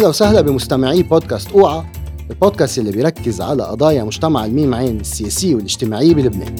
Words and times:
أهلا 0.00 0.08
وسهلا 0.08 0.40
بمستمعي 0.40 1.02
بودكاست 1.02 1.50
أوعى 1.50 1.92
البودكاست 2.30 2.78
اللي 2.78 2.92
بيركز 2.92 3.40
على 3.40 3.62
قضايا 3.62 4.04
مجتمع 4.04 4.44
الميم 4.44 4.74
عين 4.74 5.00
السياسية 5.00 5.54
والاجتماعية 5.54 6.14
بلبنان. 6.14 6.54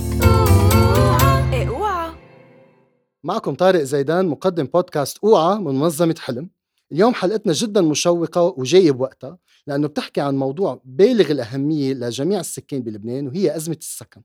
معكم 3.24 3.54
طارق 3.54 3.82
زيدان 3.82 4.26
مقدم 4.26 4.64
بودكاست 4.64 5.18
أوعى 5.18 5.58
من 5.58 5.74
منظمة 5.74 6.14
حلم. 6.18 6.50
اليوم 6.92 7.14
حلقتنا 7.14 7.52
جدا 7.52 7.80
مشوقة 7.80 8.42
وجاية 8.42 8.90
بوقتها 8.90 9.38
لأنه 9.66 9.88
بتحكي 9.88 10.20
عن 10.20 10.36
موضوع 10.36 10.82
بالغ 10.84 11.30
الأهمية 11.30 11.94
لجميع 11.94 12.40
السكان 12.40 12.82
بلبنان 12.82 13.26
وهي 13.26 13.56
أزمة 13.56 13.78
السكن 13.80 14.22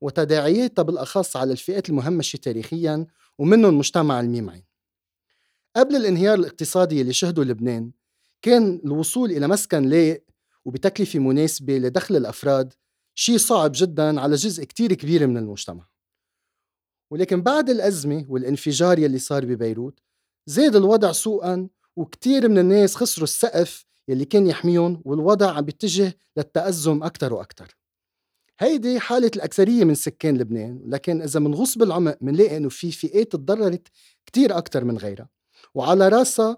وتداعياتها 0.00 0.82
بالأخص 0.82 1.36
على 1.36 1.52
الفئات 1.52 1.88
المهمشة 1.88 2.36
تاريخيا 2.36 3.06
ومنهم 3.38 3.78
مجتمع 3.78 4.20
الميم 4.20 4.50
عين. 4.50 4.64
قبل 5.76 5.96
الانهيار 5.96 6.38
الاقتصادي 6.38 7.00
اللي 7.00 7.12
شهده 7.12 7.44
لبنان 7.44 7.90
كان 8.42 8.80
الوصول 8.84 9.30
إلى 9.30 9.48
مسكن 9.48 9.82
لايق 9.82 10.24
وبتكلفة 10.64 11.18
مناسبة 11.18 11.78
لدخل 11.78 12.16
الأفراد 12.16 12.74
شيء 13.14 13.38
صعب 13.38 13.72
جدا 13.74 14.20
على 14.20 14.36
جزء 14.36 14.64
كتير 14.64 14.94
كبير 14.94 15.26
من 15.26 15.36
المجتمع. 15.36 15.88
ولكن 17.10 17.42
بعد 17.42 17.70
الأزمة 17.70 18.26
والانفجار 18.28 18.98
يلي 18.98 19.18
صار 19.18 19.44
ببيروت 19.44 20.00
زاد 20.46 20.76
الوضع 20.76 21.12
سوءا 21.12 21.68
وكتير 21.96 22.48
من 22.48 22.58
الناس 22.58 22.96
خسروا 22.96 23.24
السقف 23.24 23.84
يلي 24.08 24.24
كان 24.24 24.46
يحميهم 24.46 25.02
والوضع 25.04 25.50
عم 25.50 25.64
بيتجه 25.64 26.14
للتأزم 26.36 27.02
أكتر 27.02 27.34
وأكتر. 27.34 27.76
هيدي 28.58 29.00
حالة 29.00 29.30
الأكثرية 29.36 29.84
من 29.84 29.94
سكان 29.94 30.38
لبنان 30.38 30.82
لكن 30.86 31.22
إذا 31.22 31.40
منغوص 31.40 31.78
بالعمق 31.78 32.18
منلاقي 32.20 32.56
إنه 32.56 32.68
في 32.68 32.92
فئات 32.92 33.32
تضررت 33.32 33.88
كتير 34.26 34.58
أكتر 34.58 34.84
من 34.84 34.98
غيرها. 34.98 35.28
وعلى 35.74 36.08
رأسها 36.08 36.56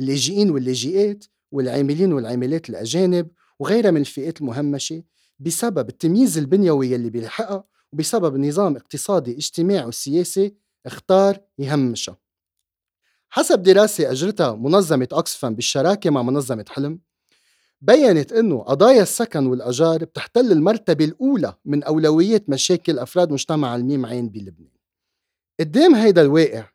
اللاجئين 0.00 0.50
واللاجئات 0.50 1.24
والعاملين 1.52 2.12
والعاملات 2.12 2.70
الأجانب 2.70 3.28
وغيرها 3.58 3.90
من 3.90 4.00
الفئات 4.00 4.40
المهمشة 4.40 5.02
بسبب 5.38 5.88
التمييز 5.88 6.38
البنيوي 6.38 6.90
يلي 6.90 7.10
بيلحقها 7.10 7.64
وبسبب 7.92 8.36
نظام 8.36 8.76
اقتصادي 8.76 9.36
اجتماعي 9.36 9.86
وسياسي 9.86 10.54
اختار 10.86 11.38
يهمشها. 11.58 12.16
حسب 13.30 13.62
دراسة 13.62 14.10
أجرتها 14.10 14.54
منظمة 14.54 15.08
أكسفام 15.12 15.54
بالشراكة 15.54 16.10
مع 16.10 16.22
منظمة 16.22 16.64
حلم 16.68 17.00
بينت 17.80 18.32
أنه 18.32 18.62
قضايا 18.62 19.02
السكن 19.02 19.46
والأجار 19.46 20.04
بتحتل 20.04 20.52
المرتبة 20.52 21.04
الأولى 21.04 21.54
من 21.64 21.82
أولويات 21.82 22.50
مشاكل 22.50 22.98
أفراد 22.98 23.32
مجتمع 23.32 23.76
الميم 23.76 24.06
عين 24.06 24.28
بلبنان. 24.28 24.70
قدام 25.60 25.94
هيدا 25.94 26.22
الواقع 26.22 26.68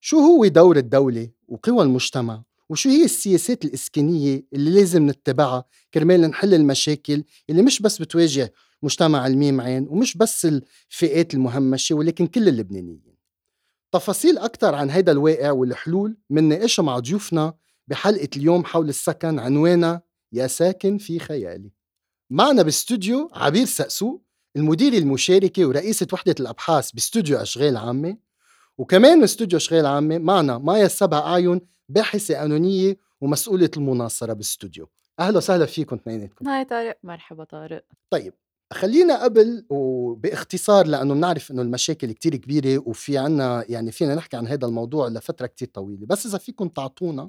شو 0.00 0.18
هو 0.18 0.46
دور 0.46 0.76
الدولة 0.76 1.30
وقوى 1.48 1.82
المجتمع؟ 1.82 2.42
وشو 2.68 2.88
هي 2.88 3.04
السياسات 3.04 3.64
الإسكانية 3.64 4.46
اللي 4.52 4.70
لازم 4.70 5.10
نتبعها 5.10 5.64
كرمال 5.94 6.20
نحل 6.20 6.54
المشاكل 6.54 7.24
اللي 7.50 7.62
مش 7.62 7.82
بس 7.82 8.02
بتواجه 8.02 8.52
مجتمع 8.82 9.26
الميم 9.26 9.60
عين 9.60 9.86
ومش 9.88 10.16
بس 10.16 10.46
الفئات 10.46 11.34
المهمشة 11.34 11.94
ولكن 11.94 12.26
كل 12.26 12.48
اللبنانيين؟ 12.48 13.18
تفاصيل 13.92 14.38
أكثر 14.38 14.74
عن 14.74 14.90
هيدا 14.90 15.12
الواقع 15.12 15.50
والحلول 15.50 16.16
منناقشها 16.30 16.82
مع 16.82 16.98
ضيوفنا 16.98 17.54
بحلقة 17.88 18.28
اليوم 18.36 18.64
حول 18.64 18.88
السكن 18.88 19.38
عنوانها 19.38 20.02
يا 20.32 20.46
ساكن 20.46 20.98
في 20.98 21.18
خيالي 21.18 21.70
معنا 22.30 22.62
باستوديو 22.62 23.30
عبير 23.34 23.66
سقسوق 23.66 24.22
المديرة 24.56 24.98
المشاركة 24.98 25.66
ورئيسة 25.66 26.06
وحدة 26.12 26.34
الأبحاث 26.40 26.90
باستوديو 26.90 27.38
أشغال 27.38 27.76
عامة 27.76 28.16
وكمان 28.78 29.18
من 29.18 29.24
استوديو 29.24 29.56
أشغال 29.56 29.86
عامة 29.86 30.18
معنا 30.18 30.58
مايا 30.58 30.88
سبع 30.88 31.18
أعين 31.18 31.60
باحثة 31.88 32.34
قانونية 32.36 32.96
ومسؤولة 33.20 33.70
المناصرة 33.76 34.32
باستوديو 34.32 34.88
أهلا 35.20 35.36
وسهلا 35.36 35.66
فيكم 35.66 35.96
اثنيناتكم. 35.96 36.48
hi 36.48 36.64
طارق 36.64 36.98
مرحبا 37.02 37.44
طارق. 37.44 37.84
طيب 38.10 38.34
خلينا 38.72 39.24
قبل 39.24 39.66
وباختصار 39.70 40.86
لأنه 40.86 41.14
بنعرف 41.14 41.50
إنه 41.50 41.62
المشاكل 41.62 42.12
كتير 42.12 42.36
كبيرة 42.36 42.82
وفي 42.86 43.18
عنا 43.18 43.64
يعني 43.68 43.92
فينا 43.92 44.14
نحكي 44.14 44.36
عن 44.36 44.46
هذا 44.46 44.66
الموضوع 44.66 45.08
لفترة 45.08 45.46
كتير 45.46 45.68
طويلة. 45.68 46.06
بس 46.06 46.26
إذا 46.26 46.38
فيكم 46.38 46.68
تعطونا 46.68 47.28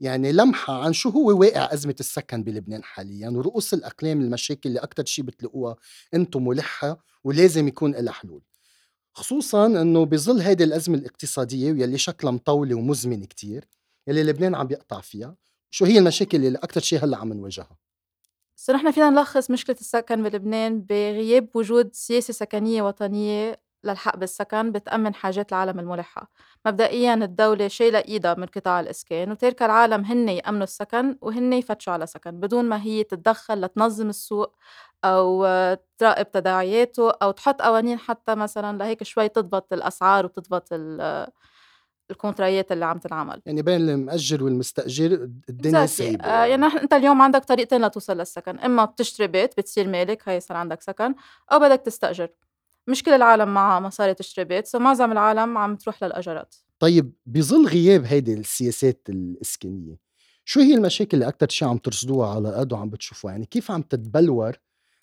يعني 0.00 0.32
لمحة 0.32 0.84
عن 0.84 0.92
شو 0.92 1.08
هو 1.08 1.40
واقع 1.40 1.72
أزمة 1.72 1.94
السكن 2.00 2.42
بلبنان 2.42 2.82
حاليا 2.84 3.30
ورؤوس 3.30 3.74
الأقلام 3.74 4.20
المشاكل 4.20 4.68
اللي 4.68 4.80
أكتر 4.80 5.04
شيء 5.04 5.24
بتلاقوها 5.24 5.76
أنتم 6.14 6.46
ملحة 6.46 7.04
ولازم 7.24 7.68
يكون 7.68 7.94
لها 7.94 8.12
حلول. 8.12 8.42
خصوصا 9.12 9.66
أنه 9.66 10.04
بظل 10.04 10.40
هذه 10.40 10.62
الأزمة 10.62 10.96
الاقتصادية 10.96 11.72
واللي 11.72 11.98
شكلها 11.98 12.32
مطولة 12.32 12.74
ومزمنة 12.74 13.26
كتير 13.26 13.64
يلي 14.06 14.22
لبنان 14.22 14.54
عم 14.54 14.68
يقطع 14.70 15.00
فيها. 15.00 15.36
شو 15.70 15.84
هي 15.84 15.98
المشاكل 15.98 16.44
اللي 16.44 16.58
أكتر 16.58 16.80
شيء 16.80 17.04
هلأ 17.04 17.16
عم 17.16 17.32
نواجهها؟ 17.32 17.76
سو 18.56 18.72
نحن 18.72 18.90
فينا 18.90 19.10
نلخص 19.10 19.50
مشكلة 19.50 19.76
السكن 19.80 20.22
بلبنان 20.22 20.80
بغياب 20.80 21.48
وجود 21.54 21.94
سياسة 21.94 22.32
سكنية 22.32 22.82
وطنية 22.82 23.60
للحق 23.84 24.16
بالسكن 24.16 24.72
بتأمن 24.72 25.14
حاجات 25.14 25.52
العالم 25.52 25.80
الملحة. 25.80 26.30
مبدئيا 26.66 27.14
الدولة 27.14 27.68
شايلة 27.68 27.98
إيدها 27.98 28.34
من 28.34 28.46
قطاع 28.46 28.80
الإسكان 28.80 29.30
وتركة 29.30 29.66
العالم 29.66 30.04
هن 30.04 30.28
يأمنوا 30.28 30.64
السكن 30.64 31.18
وهن 31.20 31.52
يفتشوا 31.52 31.92
على 31.92 32.06
سكن 32.06 32.30
بدون 32.30 32.64
ما 32.64 32.82
هي 32.82 33.04
تتدخل 33.04 33.60
لتنظم 33.60 34.08
السوق 34.08 34.56
أو 35.04 35.46
تراقب 35.98 36.30
تداعياته 36.30 37.10
أو 37.10 37.30
تحط 37.30 37.62
قوانين 37.62 37.98
حتى 37.98 38.34
مثلا 38.34 38.78
لهيك 38.78 39.02
شوي 39.02 39.28
تضبط 39.28 39.72
الأسعار 39.72 40.24
وتضبط 40.24 40.68
الكونترايات 42.10 42.72
اللي 42.72 42.84
عم 42.84 42.98
تنعمل. 42.98 43.42
يعني 43.46 43.62
بين 43.62 43.88
المأجر 43.88 44.44
والمستأجر 44.44 45.12
الدنيا 45.48 45.86
سايبة 45.86 46.24
آه 46.24 46.44
يعني 46.44 46.66
انت 46.66 46.92
اليوم 46.92 47.22
عندك 47.22 47.44
طريقتين 47.44 47.84
لتوصل 47.84 48.18
للسكن. 48.18 48.58
إما 48.58 48.84
بتشتري 48.84 49.26
بيت 49.26 49.56
بتصير 49.58 49.88
مالك 49.88 50.28
هي 50.28 50.40
صار 50.40 50.56
عندك 50.56 50.82
سكن 50.82 51.14
أو 51.52 51.58
بدك 51.58 51.80
تستأجر. 51.80 52.28
مش 52.88 53.02
كل 53.02 53.10
العالم 53.10 53.54
معها 53.54 53.80
مصاري 53.80 54.14
تشتري 54.14 54.44
بيت 54.44 54.66
so 54.66 54.78
معظم 54.78 55.12
العالم 55.12 55.58
عم 55.58 55.76
تروح 55.76 56.04
للأجرات. 56.04 56.54
طيب 56.78 57.12
بظل 57.26 57.66
غياب 57.66 58.04
هيدي 58.04 58.34
السياسات 58.34 59.06
الإسكانية 59.08 59.96
شو 60.44 60.60
هي 60.60 60.74
المشاكل 60.74 61.16
اللي 61.16 61.28
أكتر 61.28 61.48
شيء 61.48 61.68
عم 61.68 61.78
ترصدوها 61.78 62.34
على 62.34 62.48
الأرض 62.48 62.72
وعم 62.72 62.90
بتشوفوها؟ 62.90 63.32
يعني 63.32 63.46
كيف 63.46 63.70
عم 63.70 63.82
تتبلور 63.82 64.56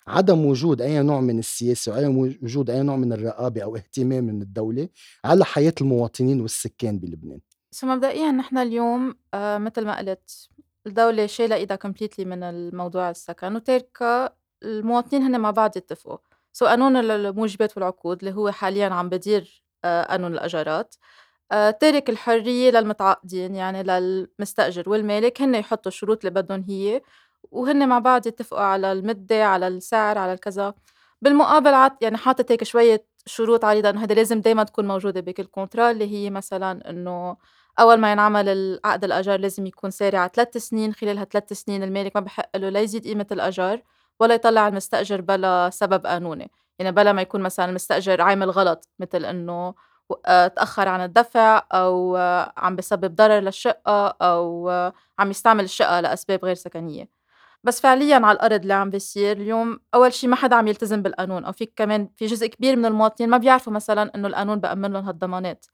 عدم 0.06 0.46
وجود 0.46 0.82
أي 0.82 1.02
نوع 1.02 1.20
من 1.20 1.38
السياسة 1.38 1.92
وعدم 1.92 2.18
وجود 2.18 2.70
أي 2.70 2.82
نوع 2.82 2.96
من 2.96 3.12
الرقابة 3.12 3.62
أو 3.62 3.76
اهتمام 3.76 4.24
من 4.24 4.42
الدولة 4.42 4.88
على 5.24 5.44
حياة 5.44 5.74
المواطنين 5.80 6.40
والسكان 6.40 6.98
بلبنان. 6.98 7.40
so 7.70 7.86
مبدئيا 7.86 8.30
نحن 8.30 8.58
اليوم 8.58 9.14
آه 9.34 9.58
مثل 9.58 9.84
ما 9.84 9.98
قلت 9.98 10.48
الدولة 10.86 11.26
شايلة 11.26 11.56
إيدها 11.56 11.76
completely 11.76 12.24
من 12.24 12.42
الموضوع 12.42 13.10
السكن 13.10 13.56
وتاركة 13.56 14.32
المواطنين 14.62 15.22
هن 15.22 15.40
مع 15.40 15.50
بعض 15.50 15.76
يتفقوا. 15.76 16.18
so 16.52 16.66
قانون 16.66 16.96
الموجبات 16.96 17.76
والعقود 17.76 18.18
اللي 18.24 18.34
هو 18.34 18.50
حاليا 18.50 18.88
عم 18.88 19.08
بدير 19.08 19.62
آه 19.84 20.02
قانون 20.02 20.32
الأجارات 20.32 20.94
آه 21.52 21.70
تارك 21.70 22.10
الحرية 22.10 22.70
للمتعاقدين 22.70 23.54
يعني 23.54 23.82
للمستأجر 23.82 24.90
والمالك 24.90 25.42
هن 25.42 25.54
يحطوا 25.54 25.92
الشروط 25.92 26.24
اللي 26.24 26.42
بدهم 26.42 26.64
هي 26.68 27.02
وهن 27.50 27.88
مع 27.88 27.98
بعض 27.98 28.26
يتفقوا 28.26 28.60
على 28.60 28.92
المدة 28.92 29.44
على 29.46 29.68
السعر 29.68 30.18
على 30.18 30.32
الكذا 30.32 30.74
بالمقابل 31.22 31.74
عط 31.74 32.02
يعني 32.02 32.16
حاطط 32.16 32.52
هيك 32.52 32.64
شوية 32.64 33.04
شروط 33.26 33.64
عريضة 33.64 33.90
إنه 33.90 34.02
هيدي 34.02 34.14
لازم 34.14 34.40
دايما 34.40 34.64
تكون 34.64 34.88
موجودة 34.88 35.20
بكل 35.20 35.44
كونترا 35.44 35.90
اللي 35.90 36.12
هي 36.12 36.30
مثلا 36.30 36.90
إنه 36.90 37.36
أول 37.80 37.96
ما 37.96 38.12
ينعمل 38.12 38.48
العقد 38.48 39.04
الأجار 39.04 39.40
لازم 39.40 39.66
يكون 39.66 39.90
ساري 39.90 40.16
على 40.16 40.30
ثلاث 40.34 40.56
سنين 40.56 40.92
خلال 40.94 41.18
هالثلاث 41.18 41.52
سنين 41.52 41.82
المالك 41.82 42.16
ما 42.16 42.20
بحق 42.22 42.56
له 42.56 42.68
لا 42.68 42.80
يزيد 42.80 43.04
قيمة 43.04 43.26
الأجار 43.32 43.82
ولا 44.20 44.34
يطلع 44.34 44.68
المستأجر 44.68 45.20
بلا 45.20 45.70
سبب 45.70 46.06
قانوني. 46.06 46.50
يعني 46.78 46.92
بلا 46.92 47.12
ما 47.12 47.22
يكون 47.22 47.40
مثلا 47.40 47.66
المستأجر 47.66 48.20
عامل 48.20 48.50
غلط 48.50 48.88
مثل 48.98 49.24
إنه 49.24 49.74
آه، 50.26 50.46
تأخر 50.48 50.88
عن 50.88 51.00
الدفع 51.04 51.62
أو 51.72 52.16
عم 52.56 52.76
بسبب 52.76 53.14
ضرر 53.14 53.40
للشقة 53.40 54.08
أو 54.22 54.68
عم 55.18 55.30
يستعمل 55.30 55.64
الشقة 55.64 56.00
لأسباب 56.00 56.44
غير 56.44 56.54
سكنية. 56.54 57.08
بس 57.64 57.80
فعليًا 57.80 58.16
على 58.26 58.36
الأرض 58.36 58.60
اللي 58.62 58.74
عم 58.74 58.90
بيصير 58.90 59.36
اليوم 59.36 59.80
أول 59.94 60.12
شي 60.12 60.26
ما 60.26 60.36
حدا 60.36 60.56
عم 60.56 60.68
يلتزم 60.68 61.02
بالقانون 61.02 61.44
أو 61.44 61.52
في 61.52 61.66
كمان 61.76 62.08
في 62.16 62.26
جزء 62.26 62.46
كبير 62.46 62.76
من 62.76 62.84
المواطنين 62.86 63.30
ما 63.30 63.36
بيعرفوا 63.38 63.72
مثلًا 63.72 64.10
إنه 64.14 64.28
القانون 64.28 64.60
بأمن 64.60 64.92
لهم 64.92 65.04
هالضمانات، 65.04 65.66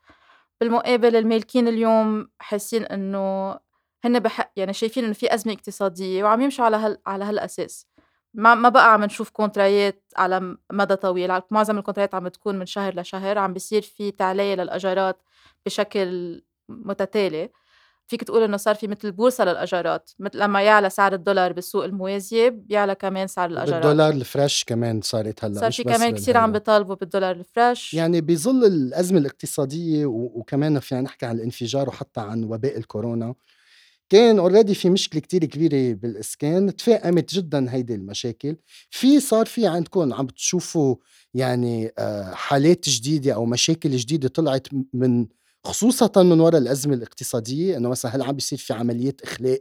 بالمقابل 0.61 1.17
المالكين 1.17 1.69
اليوم 1.69 2.29
حاسين 2.41 2.85
إنه 2.85 3.53
هن 4.05 4.19
بحق 4.21 4.53
يعني 4.57 4.73
شايفين 4.73 5.05
إنه 5.05 5.13
في 5.15 5.35
أزمة 5.35 5.53
اقتصادية 5.53 6.25
وعم 6.25 6.41
يمشوا 6.41 6.65
على 6.65 6.77
هال 6.77 6.99
على 7.07 7.25
هالأساس، 7.25 7.87
ما 8.35 8.55
ما 8.55 8.69
بقى 8.69 8.93
عم 8.95 9.05
نشوف 9.05 9.31
كونترايات 9.31 10.05
على 10.17 10.57
مدى 10.73 10.97
طويل، 10.97 11.41
معظم 11.51 11.79
الكونترايات 11.79 12.15
عم 12.15 12.25
بتكون 12.25 12.59
من 12.59 12.67
شهر 12.67 13.01
لشهر، 13.01 13.39
عم 13.39 13.53
بيصير 13.55 13.83
في 13.83 14.11
تعلية 14.13 14.55
للأجارات 14.55 15.23
بشكل 15.67 16.43
متتالي. 16.69 17.51
فيك 18.11 18.25
تقول 18.25 18.43
إنه 18.43 18.57
صار 18.57 18.75
في 18.75 18.89
مثل 18.89 19.13
بورصة 19.13 19.45
للأجارات، 19.45 20.11
مثل 20.19 20.39
لمّا 20.39 20.63
يعلى 20.63 20.91
سعر 20.91 21.13
الدولار 21.13 21.53
بالسوق 21.53 21.85
الموازية 21.85 22.49
بيعلى 22.49 22.95
كمان 22.95 23.27
سعر 23.27 23.51
الأجارات. 23.51 23.83
بالدولار 23.83 24.13
ال 24.13 24.21
fresh 24.21 24.65
كمان 24.65 25.01
صارت 25.01 25.45
هلأ 25.45 25.61
صار 25.61 25.73
في 25.73 25.85
كمان 25.85 26.15
كثير 26.15 26.37
عم 26.37 26.53
بيطالبوا 26.53 26.95
بالدولار 26.95 27.37
ال 27.37 27.45
fresh. 27.45 27.95
يعني 27.95 28.21
بظل 28.21 28.65
الأزمة 28.65 29.19
الاقتصادية 29.19 30.07
وكمان 30.07 30.79
فينا 30.81 31.01
نحكي 31.01 31.27
عن 31.27 31.37
الانفجار 31.37 31.89
وحتى 31.89 32.21
عن 32.21 32.45
وباء 32.45 32.79
الكورونا، 32.79 33.35
كان 34.09 34.39
اوريدي 34.39 34.75
في 34.75 34.91
مشكلة 34.91 35.21
كتير 35.21 35.45
كبيرة 35.45 35.95
بالإسكان 35.95 36.77
تفاقمت 36.77 37.35
جدا 37.35 37.75
هيدي 37.75 37.95
المشاكل 37.95 38.57
في 38.91 39.21
صار 39.21 39.47
في 39.47 39.67
عندكم 39.67 40.15
عم 40.15 40.27
تشوفوا 40.27 40.97
يعني 41.35 41.93
آه، 41.99 42.35
حالات 42.35 42.89
جديدة 42.89 43.35
أو 43.35 43.45
مشاكل 43.47 43.91
جديدة 43.91 44.29
طلعت 44.29 44.67
من 44.93 45.27
خصوصا 45.65 46.23
من 46.23 46.41
وراء 46.41 46.61
الأزمة 46.61 46.95
الاقتصادية 46.95 47.77
إنه 47.77 47.89
مثلا 47.89 48.17
هل 48.17 48.23
عم 48.23 48.33
بيصير 48.33 48.59
في 48.59 48.73
عمليات 48.73 49.23
إخلاء 49.23 49.61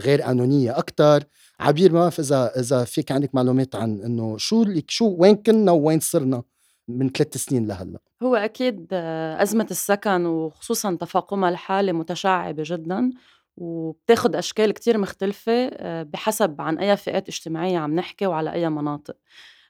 غير 0.00 0.22
قانونيه 0.22 0.78
أكثر 0.78 1.24
عبير 1.60 1.92
ما 1.92 2.00
بعرف 2.00 2.20
إذا 2.20 2.52
إذا 2.60 2.84
فيك 2.84 3.12
عندك 3.12 3.34
معلومات 3.34 3.74
عن 3.76 4.00
إنه 4.00 4.38
شو 4.38 4.64
شو 4.88 5.16
وين 5.18 5.36
كنا 5.36 5.72
وين 5.72 6.00
صرنا 6.00 6.42
من 6.88 7.10
ثلاث 7.10 7.36
سنين 7.36 7.66
لهلأ؟ 7.66 7.98
هو 8.22 8.36
أكيد 8.36 8.86
آه، 8.92 9.42
أزمة 9.42 9.66
السكن 9.70 10.26
وخصوصا 10.26 10.96
تفاقمها 11.00 11.48
الحالي 11.48 11.92
متشعبة 11.92 12.62
جدا 12.66 13.10
وبتاخد 13.56 14.36
أشكال 14.36 14.70
كتير 14.72 14.98
مختلفة 14.98 15.66
آه، 15.72 16.02
بحسب 16.02 16.60
عن 16.60 16.78
أي 16.78 16.96
فئات 16.96 17.28
اجتماعية 17.28 17.78
عم 17.78 17.94
نحكي 17.94 18.26
وعلى 18.26 18.52
أي 18.52 18.68
مناطق. 18.68 19.16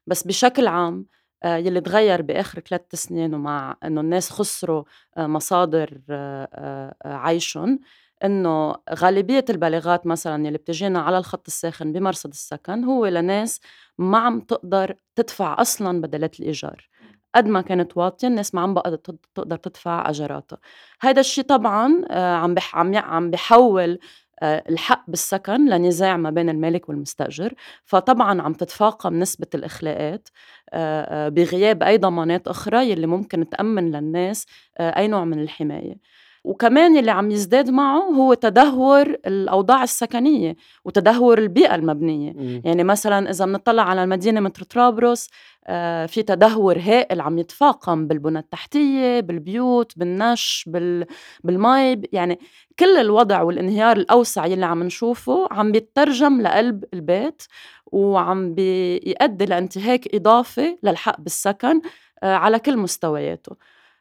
بس 0.06 0.22
بشكل 0.22 0.66
عام 0.66 1.06
يلي 1.44 1.80
تغير 1.80 2.22
بآخر 2.22 2.60
ثلاث 2.60 2.94
سنين 2.94 3.34
ومع 3.34 3.76
إنه 3.84 4.00
الناس 4.00 4.30
خسروا 4.30 4.84
مصادر 5.18 5.98
عيشهم 7.04 7.80
إنه 8.24 8.74
غالبية 8.94 9.44
البالغات 9.50 10.06
مثلا 10.06 10.46
يلي 10.46 10.58
بتجينا 10.58 11.00
على 11.00 11.18
الخط 11.18 11.46
الساخن 11.46 11.92
بمرصد 11.92 12.30
السكن 12.30 12.84
هو 12.84 13.06
لناس 13.06 13.60
ما 13.98 14.18
عم 14.18 14.40
تقدر 14.40 14.94
تدفع 15.16 15.56
أصلا 15.60 16.00
بدلات 16.00 16.40
الإيجار. 16.40 16.88
قد 17.34 17.46
ما 17.46 17.60
كانت 17.60 17.96
واطية 17.96 18.28
الناس 18.28 18.54
ما 18.54 18.60
عم 18.60 18.74
بقى 18.74 18.96
تقدر 19.34 19.56
تدفع 19.56 20.10
اجاراتها 20.10 20.58
هذا 21.00 21.20
الشيء 21.20 21.44
طبعا 21.44 22.02
آه، 22.10 22.34
عم 22.34 22.54
عم 22.74 22.96
عم 22.96 23.30
بحول 23.30 23.98
آه، 24.42 24.64
الحق 24.68 25.04
بالسكن 25.10 25.68
لنزاع 25.68 26.16
ما 26.16 26.30
بين 26.30 26.48
المالك 26.48 26.88
والمستأجر. 26.88 27.54
فطبعا 27.84 28.42
عم 28.42 28.52
تتفاقم 28.52 29.18
نسبة 29.18 29.46
الإخلاءات 29.54 30.28
آه، 30.28 30.32
بغياب 31.28 31.82
أي 31.82 31.98
ضمانات 31.98 32.48
أخرى 32.48 32.90
يلي 32.90 33.06
ممكن 33.06 33.48
تأمن 33.48 33.90
للناس 33.92 34.46
أي 34.80 35.08
نوع 35.08 35.24
من 35.24 35.40
الحماية. 35.42 35.96
وكمان 36.48 36.96
اللي 36.96 37.10
عم 37.10 37.30
يزداد 37.30 37.70
معه 37.70 38.00
هو 38.00 38.34
تدهور 38.34 39.16
الأوضاع 39.26 39.82
السكنية 39.82 40.56
وتدهور 40.84 41.38
البيئة 41.38 41.74
المبنية 41.74 42.32
م. 42.32 42.62
يعني 42.64 42.84
مثلا 42.84 43.30
إذا 43.30 43.44
بنطلع 43.44 43.82
على 43.82 44.04
المدينة 44.04 44.40
مثل 44.40 44.64
طرابلس 44.64 45.30
آه، 45.66 46.06
في 46.06 46.22
تدهور 46.22 46.78
هائل 46.78 47.20
عم 47.20 47.38
يتفاقم 47.38 48.06
بالبنى 48.06 48.38
التحتية 48.38 49.20
بالبيوت 49.20 49.98
بالنش 49.98 50.64
بال... 50.66 51.06
بالمي 51.44 52.02
يعني 52.12 52.38
كل 52.78 52.96
الوضع 52.96 53.42
والانهيار 53.42 53.96
الأوسع 53.96 54.46
يلي 54.46 54.66
عم 54.66 54.82
نشوفه 54.82 55.48
عم 55.50 55.72
بيترجم 55.72 56.40
لقلب 56.40 56.84
البيت 56.94 57.42
وعم 57.86 58.54
بيؤدي 58.54 59.44
لإنتهاك 59.44 60.14
إضافي 60.14 60.76
للحق 60.82 61.20
بالسكن 61.20 61.80
آه، 62.22 62.34
على 62.34 62.58
كل 62.58 62.76
مستوياته 62.76 63.56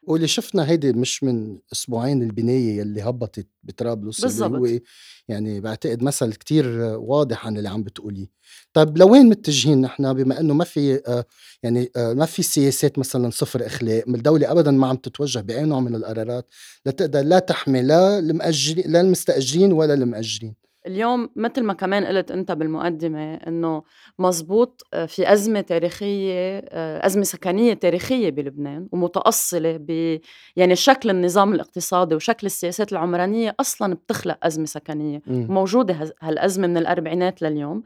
واللي 0.08 0.26
شفنا 0.26 0.68
هيدي 0.70 0.92
مش 0.92 1.24
من 1.24 1.58
أسبوعين 1.72 2.22
البنايه 2.22 2.78
يلي 2.78 3.02
هبطت 3.02 3.46
بطرابلس 3.62 4.20
بالضبط 4.20 4.54
اللي 4.54 4.76
هو 4.76 4.80
يعني 5.28 5.60
بعتقد 5.60 6.02
مثل 6.02 6.32
كتير 6.32 6.66
واضح 6.98 7.46
عن 7.46 7.56
اللي 7.56 7.68
عم 7.68 7.82
بتقوليه. 7.82 8.26
طيب 8.72 8.98
لوين 8.98 9.26
متجهين 9.26 9.80
نحن 9.80 10.12
بما 10.12 10.40
إنه 10.40 10.54
ما 10.54 10.64
في 10.64 11.00
آه، 11.06 11.24
يعني 11.62 11.90
آه، 11.96 12.12
ما 12.12 12.26
في 12.26 12.42
سياسات 12.42 12.98
مثلا 12.98 13.30
صفر 13.30 13.66
اخلاق 13.66 14.04
الدولة 14.08 14.50
ابدا 14.52 14.70
ما 14.70 14.86
عم 14.86 14.96
تتوجه 14.96 15.40
بأي 15.40 15.64
نوع 15.64 15.80
من 15.80 15.94
القرارات 15.94 16.46
لتقدر 16.86 17.20
لا 17.20 17.38
تحمي 17.38 17.82
لا 17.82 18.18
المأجرين 18.18 18.92
لا 18.92 19.00
المستأجرين 19.00 19.72
ولا 19.72 19.94
المأجرين؟ 19.94 20.67
اليوم 20.88 21.30
مثل 21.36 21.62
ما 21.62 21.72
كمان 21.72 22.04
قلت 22.04 22.30
أنت 22.30 22.52
بالمقدمة 22.52 23.34
إنه 23.34 23.82
مزبوط 24.18 24.86
آه، 24.94 25.06
في 25.06 25.32
أزمة 25.32 25.60
تاريخية 25.60 26.58
آه، 26.68 27.06
أزمة 27.06 27.22
سكنية 27.22 27.74
تاريخية 27.74 28.30
بلبنان 28.30 28.88
ومتأصلة 28.92 29.76
ب 29.76 30.18
يعني 30.56 30.76
شكل 30.76 31.10
النظام 31.10 31.52
الاقتصادي 31.54 32.14
وشكل 32.14 32.46
السياسات 32.46 32.92
العمرانية 32.92 33.54
أصلا 33.60 33.94
بتخلق 33.94 34.38
أزمة 34.42 34.66
سكنية 34.66 35.22
م. 35.26 35.52
موجودة 35.52 36.14
هالأزمة 36.22 36.66
من 36.66 36.76
الأربعينات 36.76 37.42
لليوم 37.42 37.82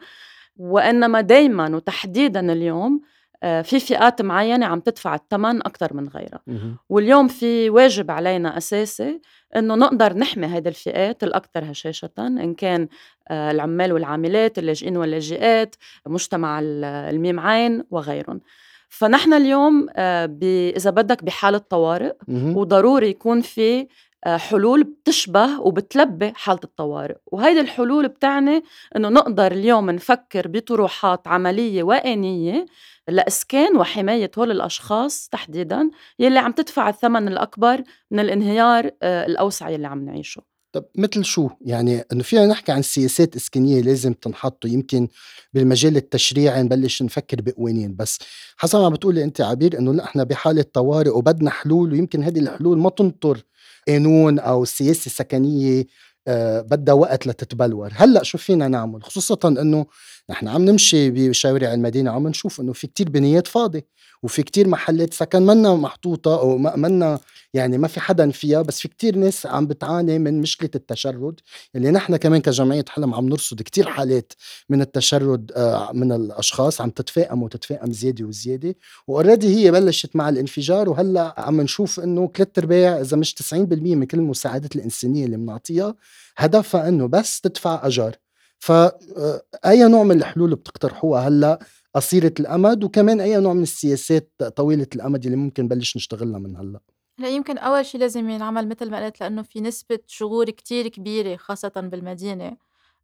وإنما 0.56 1.20
دائما 1.20 1.76
وتحديدا 1.76 2.52
اليوم 2.52 3.00
في 3.42 3.80
فئات 3.80 4.22
معينة 4.22 4.66
عم 4.66 4.80
تدفع 4.80 5.14
الثمن 5.14 5.56
أكثر 5.66 5.94
من 5.94 6.08
غيرها. 6.08 6.40
واليوم 6.88 7.28
في 7.28 7.70
واجب 7.70 8.10
علينا 8.10 8.56
أساسي 8.56 9.20
أنه 9.56 9.74
نقدر 9.74 10.12
نحمي 10.12 10.46
هذه 10.46 10.68
الفئات 10.68 11.24
الأكثر 11.24 11.70
هشاشة 11.70 12.10
إن 12.18 12.54
كان 12.54 12.88
آه، 13.28 13.50
العمال 13.50 13.92
والعاملات 13.92 14.58
اللاجئين 14.58 14.96
واللاجئات 14.96 15.76
مجتمع 16.06 16.60
الميم 16.62 17.40
عين 17.40 17.84
وغيرهم. 17.90 18.40
فنحن 18.88 19.32
اليوم 19.32 19.86
آه، 19.96 20.38
إذا 20.76 20.90
بدك 20.90 21.24
بحالة 21.24 21.58
طوارئ 21.58 22.12
وضروري 22.28 23.08
يكون 23.08 23.40
في 23.40 23.86
حلول 24.26 24.84
بتشبه 24.84 25.60
وبتلبي 25.60 26.32
حالة 26.34 26.60
الطوارئ. 26.64 27.16
وهيدي 27.26 27.60
الحلول 27.60 28.08
بتعني 28.08 28.62
أنه 28.96 29.08
نقدر 29.08 29.52
اليوم 29.52 29.90
نفكر 29.90 30.48
بطروحات 30.48 31.28
عملية 31.28 31.82
وآنية 31.82 32.66
لإسكان 33.08 33.76
وحماية 33.76 34.30
هول 34.38 34.50
الأشخاص 34.50 35.28
تحديدا 35.28 35.90
يلي 36.18 36.38
عم 36.38 36.52
تدفع 36.52 36.88
الثمن 36.88 37.28
الأكبر 37.28 37.82
من 38.10 38.20
الانهيار 38.20 38.90
آه، 39.02 39.26
الأوسع 39.26 39.70
يلي 39.70 39.86
عم 39.86 40.04
نعيشه. 40.04 40.42
طب 40.72 40.84
مثل 40.98 41.24
شو؟ 41.24 41.48
يعني 41.60 42.04
إنه 42.12 42.22
فينا 42.22 42.46
نحكي 42.46 42.72
عن 42.72 42.82
سياسات 42.82 43.36
إسكانية 43.36 43.80
لازم 43.80 44.12
تنحط 44.12 44.64
ويمكن 44.64 45.08
بالمجال 45.52 45.96
التشريعي 45.96 46.62
نبلش 46.62 47.02
نفكر 47.02 47.40
بقوانين. 47.40 47.96
بس 47.96 48.18
حسب 48.56 48.78
ما 48.78 48.88
بتقولي 48.88 49.24
أنت 49.24 49.40
عبير 49.40 49.78
إنه 49.78 49.92
نحن 49.92 50.24
بحالة 50.24 50.62
طوارئ 50.62 51.10
وبدنا 51.10 51.50
حلول 51.50 51.92
ويمكن 51.92 52.22
هذه 52.22 52.38
الحلول 52.38 52.78
ما 52.78 52.90
تنطر 52.90 53.42
قانون 53.88 54.38
أو 54.38 54.64
سياسة 54.64 55.10
سكنية 55.10 55.84
آه 56.28 56.60
بدها 56.60 56.94
وقت 56.94 57.26
لتتبلور. 57.26 57.90
هلأ 57.94 58.22
شو 58.22 58.38
فينا 58.38 58.68
نعمل؟ 58.68 59.02
خصوصا 59.02 59.48
إنه 59.48 59.86
نحن 60.30 60.48
عم 60.48 60.64
نمشي 60.64 61.10
بشوارع 61.10 61.74
المدينة 61.74 62.10
عم 62.10 62.28
نشوف 62.28 62.60
إنه 62.60 62.72
في 62.72 62.86
كتير 62.86 63.08
بنايات 63.10 63.46
فاضي 63.46 63.84
وفي 64.22 64.42
كتير 64.42 64.68
محلات 64.68 65.14
سكن 65.14 65.42
منا 65.42 65.74
محطوطة 65.74 66.40
أو 66.40 66.58
منا 66.58 67.20
يعني 67.54 67.78
ما 67.78 67.88
في 67.88 68.00
حدا 68.00 68.30
فيها 68.30 68.62
بس 68.62 68.80
في 68.80 68.88
كتير 68.88 69.16
ناس 69.16 69.46
عم 69.46 69.66
بتعاني 69.66 70.18
من 70.18 70.40
مشكلة 70.40 70.70
التشرد. 70.74 71.40
اللي 71.76 71.90
نحن 71.90 72.16
كمان 72.16 72.40
كجمعية 72.40 72.84
حلم 72.88 73.14
عم 73.14 73.28
نرصد 73.28 73.62
كتير 73.62 73.86
حالات 73.86 74.32
من 74.68 74.80
التشرد 74.80 75.52
آه، 75.56 75.92
من 75.92 76.12
الأشخاص 76.12 76.80
عم 76.80 76.90
تتفاقم 76.90 77.42
وتتفاقم 77.42 77.92
زيادة 77.92 78.24
وزيادة 78.24 78.76
واوريدي 79.06 79.56
هي 79.56 79.70
بلشت 79.70 80.16
مع 80.16 80.28
الانفجار 80.28 80.88
وهلأ 80.88 81.34
عم 81.38 81.60
نشوف 81.60 82.00
إنه 82.00 82.30
ثلاث 82.36 82.58
ارباع 82.58 83.00
إذا 83.00 83.16
مش 83.16 83.34
90% 83.34 83.54
من 83.54 84.04
كل 84.04 84.18
المساعدات 84.18 84.76
الإنسانية 84.76 85.24
اللي 85.24 85.36
بنعطيها 85.36 85.94
هدفها 86.36 86.88
إنه 86.88 87.06
بس 87.06 87.40
تدفع 87.40 87.86
أجار. 87.86 88.21
فأي 88.62 89.88
نوع 89.88 90.02
من 90.02 90.16
الحلول 90.16 90.54
بتقترحوها؟ 90.54 91.28
هلا 91.28 91.58
قصيرة 91.94 92.34
الأمد 92.40 92.84
وكمان 92.84 93.20
أي 93.20 93.40
نوع 93.40 93.52
من 93.52 93.62
السياسات 93.62 94.32
طويلة 94.56 94.86
الأمد 94.94 95.24
اللي 95.24 95.36
ممكن 95.36 95.64
نبلش 95.64 95.96
نشتغلها 95.96 96.38
من 96.38 96.56
هلأ؟ 96.56 96.80
هلا 97.18 97.28
يمكن 97.28 97.58
أول 97.58 97.86
شيء 97.86 98.00
لازم 98.00 98.30
ينعمل 98.30 98.68
مثل 98.68 98.90
ما 98.90 99.04
قلت 99.04 99.20
لأنه 99.20 99.42
في 99.42 99.60
نسبة 99.60 99.98
شغور 100.06 100.50
كتير 100.50 100.88
كبيرة 100.88 101.36
خاصة 101.36 101.72
بالمدينة 101.76 102.56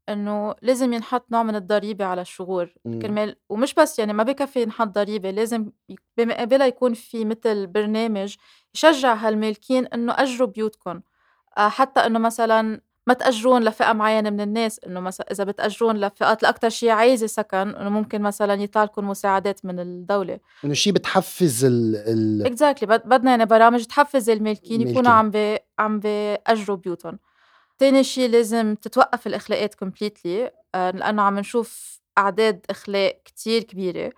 إنه 0.08 0.54
لازم 0.62 0.92
ينحط 0.92 1.26
نوع 1.32 1.42
من 1.42 1.56
الضريبة 1.56 2.04
على 2.04 2.20
الشغور. 2.20 2.74
كرمال. 3.02 3.36
ومش 3.48 3.74
بس 3.74 3.98
يعني 3.98 4.12
ما 4.12 4.22
بكفي 4.22 4.62
ينحط 4.62 4.88
ضريبة 4.88 5.30
لازم 5.30 5.70
بمقابلها 6.16 6.66
يكون 6.66 6.94
في 6.94 7.24
مثل 7.24 7.66
برنامج 7.66 8.36
يشجع 8.74 9.14
هالمالكين 9.14 9.86
إنه 9.86 10.12
أجروا 10.18 10.48
بيوتكم 10.48 11.00
آه، 11.58 11.68
حتى 11.68 12.00
إنه 12.00 12.18
مثلا 12.18 12.80
ما 13.08 13.14
تأجرون 13.14 13.64
لفئة 13.64 13.92
معينة 13.92 14.30
من 14.30 14.40
الناس 14.40 14.80
إنه 14.86 15.00
مثلا 15.00 15.26
إذا 15.30 15.44
بتأجرون 15.44 15.96
لفئات 15.96 16.42
الأكثر 16.42 16.68
شيء 16.68 16.90
عايزة 16.90 17.26
سكن 17.26 17.56
إنه 17.56 17.88
ممكن 17.88 18.22
مثلا 18.22 18.54
يطلع 18.54 18.84
لكم 18.84 19.08
مساعدات 19.08 19.64
من 19.64 19.80
الدولة. 19.80 20.38
إنه 20.64 20.74
شيء 20.74 20.92
بتحفز 20.92 21.64
ال 21.64 21.96
ال 21.96 22.46
exactly 22.46 22.98
بدنا 22.98 23.30
يعني 23.30 23.44
برامج 23.44 23.84
تحفز 23.84 24.30
المالكين 24.30 24.88
يكونوا 24.88 25.12
عم 25.12 25.30
بي 25.30 25.58
عم 25.78 26.00
بيأجروا 26.00 26.76
بيوتهم. 26.76 27.18
تاني 27.78 28.04
شيء 28.04 28.30
لازم 28.30 28.74
تتوقف 28.74 29.26
الإخلاءات 29.26 29.74
completely 29.74 30.50
آه، 30.74 30.90
لأنه 30.90 31.22
عم 31.22 31.38
نشوف 31.38 32.00
أعداد 32.18 32.66
إخلاء 32.70 33.20
كتير 33.24 33.62
كبيرة 33.62 34.12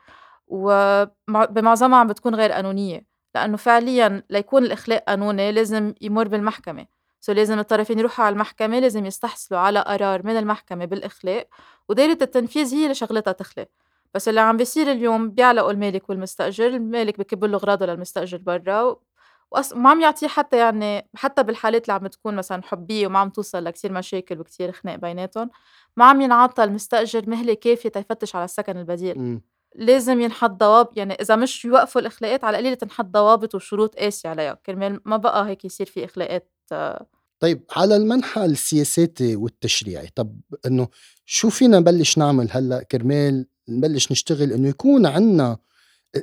وبمعظمها 0.46 1.98
عم 1.98 2.06
بتكون 2.06 2.34
غير 2.34 2.52
قانونية. 2.52 3.06
لأنه 3.34 3.56
فعليا 3.56 4.22
ليكون 4.30 4.64
الإخلاء 4.64 5.04
قانوني 5.08 5.52
لازم 5.52 5.94
يمر 6.00 6.28
بالمحكمة. 6.28 6.99
سو 7.20 7.32
لازم 7.32 7.58
الطرفين 7.58 7.98
يروحوا 7.98 8.24
على 8.24 8.32
المحكمة 8.32 8.78
لازم 8.78 9.06
يستحصلوا 9.06 9.60
على 9.60 9.80
قرار 9.80 10.26
من 10.26 10.36
المحكمة 10.36 10.84
بالإخلاء 10.84 11.48
ودايرة 11.88 12.18
التنفيذ 12.22 12.74
هي 12.74 12.82
اللي 12.82 12.94
شغلتها 12.94 13.32
تخلق. 13.32 13.68
بس 14.14 14.28
اللي 14.28 14.40
عم 14.40 14.56
بيصير 14.56 14.92
اليوم 14.92 15.30
بيعلقوا 15.30 15.70
المالك 15.70 16.10
والمستأجر 16.10 16.66
المالك 16.66 17.18
بكب 17.18 17.44
له 17.44 17.56
أغراضه 17.56 17.86
للمستأجر 17.86 18.38
برا 18.38 18.96
وأص... 19.50 19.72
ما 19.72 19.90
عم 19.90 20.00
يعطيه 20.00 20.28
حتى 20.28 20.56
يعني 20.56 21.08
حتى 21.14 21.42
بالحالات 21.42 21.82
اللي 21.82 21.92
عم 21.92 22.06
تكون 22.06 22.36
مثلا 22.36 22.62
حبية 22.62 23.06
وما 23.06 23.18
عم 23.18 23.30
توصل 23.30 23.64
لكتير 23.64 23.92
مشاكل 23.92 24.40
وكتير 24.40 24.72
خناق 24.72 24.96
بيناتهم 24.96 25.50
ما 25.96 26.04
عم 26.04 26.20
ينعطى 26.20 26.64
المستأجر 26.64 27.30
مهلة 27.30 27.54
كافية 27.54 27.88
تيفتش 27.88 28.36
على 28.36 28.44
السكن 28.44 28.76
البديل. 28.76 29.16
إمم. 29.16 29.42
لازم 29.74 30.20
ينحط 30.20 30.50
ضوابط 30.50 30.96
يعني 30.96 31.14
إذا 31.14 31.36
مش 31.36 31.64
يوقفوا 31.64 32.00
الإخلاقات 32.00 32.44
على 32.44 32.54
القليلة 32.56 32.74
تنحط 32.74 33.04
ضوابط 33.04 33.54
وشروط 33.54 33.94
قاسية 33.96 34.28
عليها. 34.28 34.54
كرمال 34.66 35.00
ما 35.04 35.16
بقى 35.16 35.46
هيك 35.48 35.64
يصير 35.64 35.86
في 35.86 36.04
إخلاقات 36.04 36.50
طيب 37.40 37.62
على 37.76 37.96
المنحى 37.96 38.44
السياساتي 38.44 39.36
والتشريعي 39.36 40.08
طب 40.14 40.40
إنه 40.66 40.88
شو 41.26 41.50
فينا 41.50 41.78
نبلش 41.78 42.18
نعمل 42.18 42.48
هلأ؟ 42.50 42.82
كرمال 42.82 43.46
نبلش 43.68 44.12
نشتغل 44.12 44.52
إنه 44.52 44.68
يكون 44.68 45.06
عنا 45.06 45.58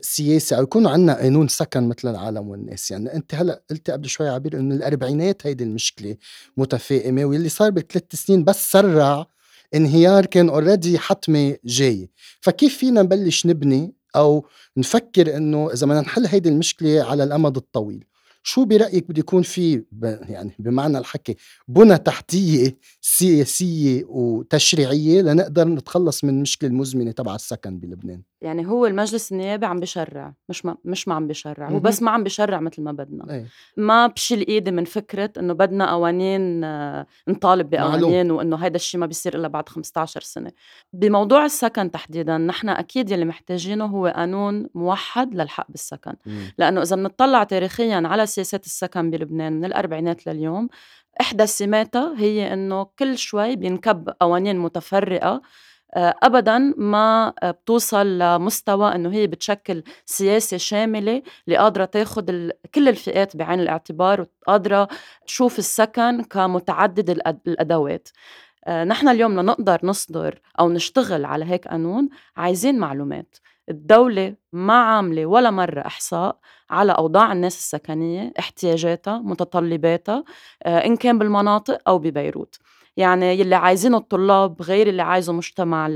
سياسة 0.01 0.57
أو 0.57 0.63
يكون 0.63 0.87
عنا 0.87 1.13
قانون 1.13 1.47
سكن 1.47 1.87
مثل 1.87 2.07
العالم 2.07 2.47
والناس. 2.49 2.91
يعني 2.91 3.13
أنت 3.13 3.35
هلأ 3.35 3.63
قلتي 3.69 3.91
قبل 3.91 4.09
شوي 4.09 4.29
عبير 4.29 4.59
إنه 4.59 4.75
الأربعينات 4.75 5.47
هيدي 5.47 5.63
المشكلة 5.63 6.17
متفائمه 6.57 7.25
واللي 7.25 7.49
صار 7.49 7.69
بثلاث 7.69 8.15
سنين 8.15 8.43
بس 8.43 8.71
سرع 8.71 9.27
انهيار 9.75 10.25
كان 10.25 10.49
اوريدي 10.49 10.99
حتمي 10.99 11.57
جاي 11.65 12.09
فكيف 12.41 12.77
فينا 12.77 13.01
نبلش 13.01 13.45
نبني 13.45 13.93
أو 14.15 14.45
نفكر 14.77 15.37
إنه 15.37 15.71
إذا 15.73 15.87
بدنا 15.87 16.01
نحل 16.01 16.25
هيدي 16.25 16.49
المشكلة 16.49 17.03
على 17.03 17.23
الأمد 17.23 17.57
الطويل؟ 17.57 18.05
شو 18.43 18.65
برأيك 18.65 19.09
بده 19.09 19.19
يكون 19.19 19.41
في 19.41 19.83
يعني 20.01 20.55
بمعنى 20.59 20.97
الحكي 20.97 21.35
بنى 21.67 21.97
تحتية 21.97 22.77
سياسية 23.01 24.03
وتشريعية 24.05 25.21
لنقدر 25.21 25.67
نتخلص 25.67 26.23
من 26.23 26.29
المشكلة 26.29 26.69
المزمنة 26.69 27.11
تبع 27.11 27.35
السكن 27.35 27.79
بلبنان؟ 27.79 28.21
يعني 28.41 28.67
هو 28.67 28.85
المجلس 28.85 29.31
النيابي 29.31 29.65
عم 29.65 29.79
بشرع 29.79 30.33
مش 30.49 30.65
ما 30.65 30.77
مش 30.85 31.07
ما 31.07 31.15
عم 31.15 31.27
بشرع 31.27 31.69
هو 31.69 31.79
بس 31.79 32.01
ما 32.01 32.11
عم 32.11 32.23
بشرع 32.23 32.59
مثل 32.59 32.81
ما 32.81 32.91
بدنا. 32.91 33.33
أي. 33.33 33.45
ما 33.77 34.07
بشيل 34.07 34.47
إيدي 34.47 34.71
من 34.71 34.85
فكرة 34.85 35.31
إنه 35.39 35.53
بدنا 35.53 35.91
قوانين 35.91 36.63
آه، 36.63 37.05
نطالب 37.27 37.69
بقوانين 37.69 38.31
وإنه 38.31 38.55
هيدا 38.55 38.75
الشيء 38.75 38.99
ما 38.99 39.05
بيصير 39.05 39.35
إلا 39.35 39.47
بعد 39.47 39.69
15 39.69 40.21
سنة. 40.21 40.51
بموضوع 40.93 41.45
السكن 41.45 41.91
تحديدا 41.91 42.37
نحن 42.37 42.69
أكيد 42.69 43.11
يلي 43.11 43.25
محتاجينه 43.25 43.85
هو 43.85 44.07
قانون 44.07 44.67
موحد 44.75 45.35
للحق 45.35 45.65
بالسكن. 45.69 46.13
مم. 46.25 46.53
لأنه 46.57 46.81
إذا 46.81 46.95
بنطلع 46.95 47.43
تاريخيا 47.43 48.01
على 48.07 48.25
سياسات 48.25 48.65
السكن 48.65 49.11
بلبنان 49.11 49.53
من 49.53 49.65
الأربعينات 49.65 50.27
لليوم 50.27 50.67
إحدى 51.21 51.47
سماتها 51.47 52.13
هي 52.17 52.53
إنه 52.53 52.87
كل 52.99 53.17
شوي 53.17 53.55
بينكب 53.55 54.09
قوانين 54.21 54.59
متفرقة 54.59 55.41
ابدا 55.95 56.57
ما 56.77 57.33
بتوصل 57.43 58.19
لمستوى 58.19 58.95
إنه 58.95 59.11
هي 59.13 59.27
بتشكل 59.27 59.83
سياسة 60.05 60.57
شاملة 60.57 61.21
اللي 61.47 61.57
قادرة 61.57 61.85
تاخذ 61.85 62.49
كل 62.75 62.89
الفئات 62.89 63.37
بعين 63.37 63.59
الاعتبار 63.59 64.21
وقادرة 64.21 64.87
تشوف 65.27 65.59
السكن 65.59 66.23
كمتعدد 66.23 67.09
الأدوات. 67.47 68.09
آه، 68.65 68.83
نحن 68.83 69.07
اليوم 69.07 69.39
لنقدر 69.39 69.79
نصدر 69.83 70.39
أو 70.59 70.69
نشتغل 70.69 71.25
على 71.25 71.45
هيك 71.45 71.67
قانون 71.67 72.09
عايزين 72.37 72.79
معلومات. 72.79 73.37
الدولة 73.69 74.35
ما 74.53 74.73
عاملة 74.83 75.25
ولا 75.25 75.51
مرة 75.51 75.81
إحصاء 75.81 76.39
على 76.69 76.91
أوضاع 76.91 77.31
الناس 77.31 77.57
السكنية 77.57 78.33
احتياجاتها 78.39 79.19
متطلباتها 79.19 80.23
آه، 80.63 80.85
إن 80.85 80.95
كان 80.97 81.17
بالمناطق 81.19 81.79
أو 81.87 81.99
ببيروت. 81.99 82.59
يعني 82.97 83.39
يلي 83.39 83.55
عايزينه 83.55 83.97
الطلاب 83.97 84.61
غير 84.61 84.87
اللي 84.87 85.01
عايزه 85.01 85.33
مجتمع 85.33 85.89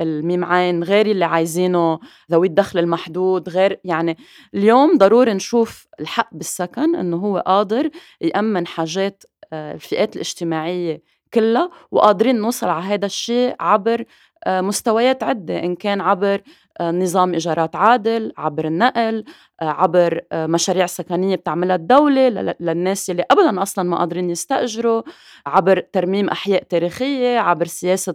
الميم 0.00 0.44
عين 0.44 0.84
غير 0.84 1.06
اللي 1.06 1.24
عايزينه 1.24 1.98
ذوي 2.32 2.46
الدخل 2.46 2.78
المحدود 2.78 3.48
غير 3.48 3.80
يعني 3.84 4.16
اليوم 4.54 4.98
ضروري 4.98 5.34
نشوف 5.34 5.86
الحق 6.00 6.28
بالسكن 6.32 6.96
إنه 6.96 7.16
هو 7.16 7.38
قادر 7.46 7.90
يأمن 8.20 8.66
حاجات 8.66 9.24
آه، 9.52 9.74
الفئات 9.74 10.16
الاجتماعية 10.16 11.02
كلها 11.34 11.70
وقادرين 11.90 12.40
نوصل 12.40 12.68
على 12.68 12.84
هذا 12.84 13.06
الشيء 13.06 13.54
عبر 13.60 14.04
آه، 14.46 14.60
مستويات 14.60 15.22
عدة 15.22 15.58
إن 15.64 15.74
كان 15.74 16.00
عبر 16.00 16.42
آه، 16.80 16.90
نظام 16.90 17.32
إيجارات 17.32 17.76
عادل 17.76 18.32
عبر 18.38 18.64
النقل 18.64 19.24
آه، 19.62 19.64
عبر 19.64 20.20
مشاريع 20.32 20.86
سكنية 20.86 21.36
بتعملها 21.36 21.76
الدولة 21.76 22.54
للناس 22.60 23.10
اللي 23.10 23.24
أبدا 23.30 23.62
أصلا 23.62 23.88
ما 23.88 23.96
قادرين 23.98 24.30
يستأجروا 24.30 25.02
عبر 25.46 25.80
ترميم 25.80 26.28
أحياء 26.28 26.62
تاريخية 26.62 27.38
عبر 27.38 27.64
سياسة 27.66 28.14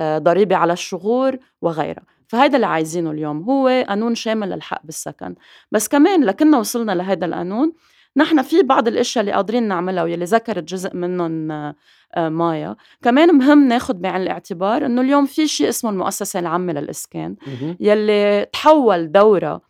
ضريبة 0.00 0.56
على 0.56 0.72
الشغور 0.72 1.36
وغيرها. 1.62 2.02
فهيدا 2.28 2.56
اللي 2.56 2.66
عايزينه 2.66 3.10
اليوم 3.10 3.42
هو 3.42 3.84
قانون 3.88 4.14
شامل 4.14 4.50
للحق 4.50 4.80
بالسكن. 4.84 5.34
بس 5.72 5.88
كمان 5.88 6.24
لكنا 6.24 6.58
وصلنا 6.58 6.92
لهذا 6.92 7.26
القانون 7.26 7.72
نحن 8.16 8.42
في 8.42 8.62
بعض 8.62 8.88
الأشياء 8.88 9.20
اللي 9.20 9.32
قادرين 9.32 9.62
نعملها 9.62 10.02
واللي 10.02 10.24
ذكرت 10.24 10.64
جزء 10.64 10.96
منهم 10.96 11.74
مايا. 12.16 12.76
كمان 13.02 13.34
مهم 13.34 13.68
ناخذ 13.68 13.94
بعين 13.94 14.22
الاعتبار 14.22 14.86
إنه 14.86 15.00
اليوم 15.00 15.26
في 15.26 15.46
شيء 15.46 15.68
اسمه 15.68 15.90
المؤسسة 15.90 16.38
العامة 16.40 16.72
للإسكان 16.72 17.36
يلي 17.80 18.46
تحول 18.52 19.12
دورة 19.12 19.52
آه، 19.52 19.67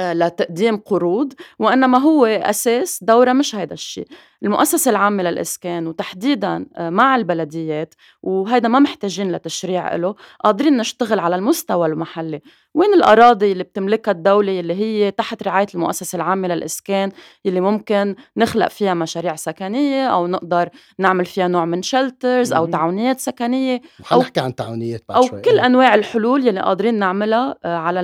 لتقديم 0.00 0.76
قروض 0.76 1.32
وإنما 1.58 1.98
هو 1.98 2.26
أساس 2.26 2.98
دورة 3.04 3.32
مش 3.32 3.54
هيدا 3.54 3.74
الشيء. 3.74 4.06
المؤسسة 4.42 4.90
العامة 4.90 5.22
للإسكان 5.22 5.86
وتحديدا 5.86 6.66
آه، 6.76 6.90
مع 6.90 7.16
البلديات 7.16 7.94
وهيدا 8.22 8.68
ما 8.68 8.78
محتاجين 8.78 9.32
لتشريع 9.32 9.96
له 9.96 10.14
قادرين 10.44 10.76
نشتغل 10.76 11.18
على 11.18 11.36
المستوى 11.36 11.86
المحلي. 11.86 12.40
وين 12.74 12.94
الأراضي 12.94 13.52
اللي 13.52 13.64
بتملكها 13.64 14.12
الدولة 14.12 14.60
اللي 14.60 14.74
هي 14.74 15.10
تحت 15.10 15.42
رعاية 15.42 15.66
المؤسسة 15.74 16.16
العامة 16.16 16.48
للإسكان 16.48 17.10
اللي 17.46 17.60
ممكن 17.60 18.16
نخلق 18.36 18.68
فيها 18.68 18.94
مشاريع 18.94 19.36
سكنية 19.36 20.06
أو 20.06 20.26
نقدر 20.26 20.68
نعمل 20.98 21.24
فيها 21.24 21.48
نوع 21.48 21.64
من 21.64 21.82
شلترز 21.82 22.52
أو 22.52 22.66
تعاونيات 22.66 23.20
سكنية 23.20 23.80
أو 24.12 24.20
نحكي 24.20 24.40
عن 24.40 24.54
تعاونيات 24.54 25.04
بعد 25.08 25.16
أو 25.18 25.26
شوي. 25.26 25.40
كل 25.40 25.58
أنواع 25.58 25.94
الحلول 25.94 26.48
اللي 26.48 26.60
قادرين 26.60 26.94
نعملها 26.94 27.54
آه، 27.64 27.76
على 27.76 28.00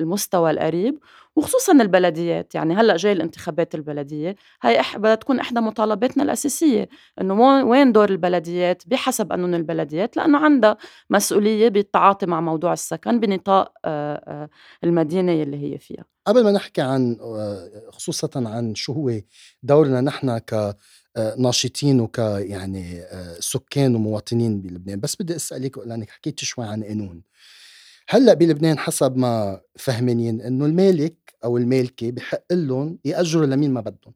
المستوى 0.00 0.50
القريب. 0.50 0.79
وخصوصا 1.36 1.72
البلديات. 1.72 2.54
يعني 2.54 2.74
هلأ 2.74 2.96
جاي 2.96 3.12
الانتخابات 3.12 3.74
البلدية 3.74 4.36
هي 4.62 4.80
إح 4.80 4.96
بدها 4.98 5.14
تكون 5.14 5.40
إحدى 5.40 5.60
مطالباتنا 5.60 6.22
الأساسية 6.22 6.88
إنه 7.20 7.64
وين 7.68 7.92
دور 7.92 8.10
البلديات؟ 8.10 8.82
بحسب 8.86 9.30
قانون 9.30 9.54
البلديات 9.54 10.16
لأنه 10.16 10.38
عندها 10.38 10.76
مسؤولية 11.10 11.68
بالتعاطي 11.68 12.26
مع 12.26 12.40
موضوع 12.40 12.72
السكن 12.72 13.20
بنطاق 13.20 13.72
المدينة 14.84 15.32
اللي 15.32 15.72
هي 15.72 15.78
فيها. 15.78 16.04
قبل 16.26 16.44
ما 16.44 16.52
نحكي 16.52 16.80
عن 16.80 17.16
خصوصا 17.90 18.30
عن 18.36 18.74
شو 18.74 18.92
هو 18.92 19.12
دورنا 19.62 20.00
نحن 20.00 20.38
ك 20.38 20.76
ناشطين 21.38 22.00
وك 22.00 22.18
يعني 22.18 23.02
سكان 23.38 23.94
ومواطنين 23.94 24.60
بلبنان 24.60 25.00
بس 25.00 25.16
بدي 25.22 25.36
أسألك 25.36 25.78
لأنك 25.78 26.10
حكيت 26.10 26.40
شوي 26.40 26.64
عن 26.64 26.84
قانون. 26.84 27.22
هلأ 28.12 28.34
بلبنان 28.34 28.78
حسب 28.78 29.16
ما 29.16 29.60
فهمانين 29.78 30.40
إنه 30.40 30.66
المالك 30.66 31.34
أو 31.44 31.56
المالكة 31.56 32.10
بحق 32.10 32.52
لهم 32.52 32.98
يأجروا 33.04 33.46
لمين 33.46 33.70
ما 33.70 33.80
بدهم 33.80 34.14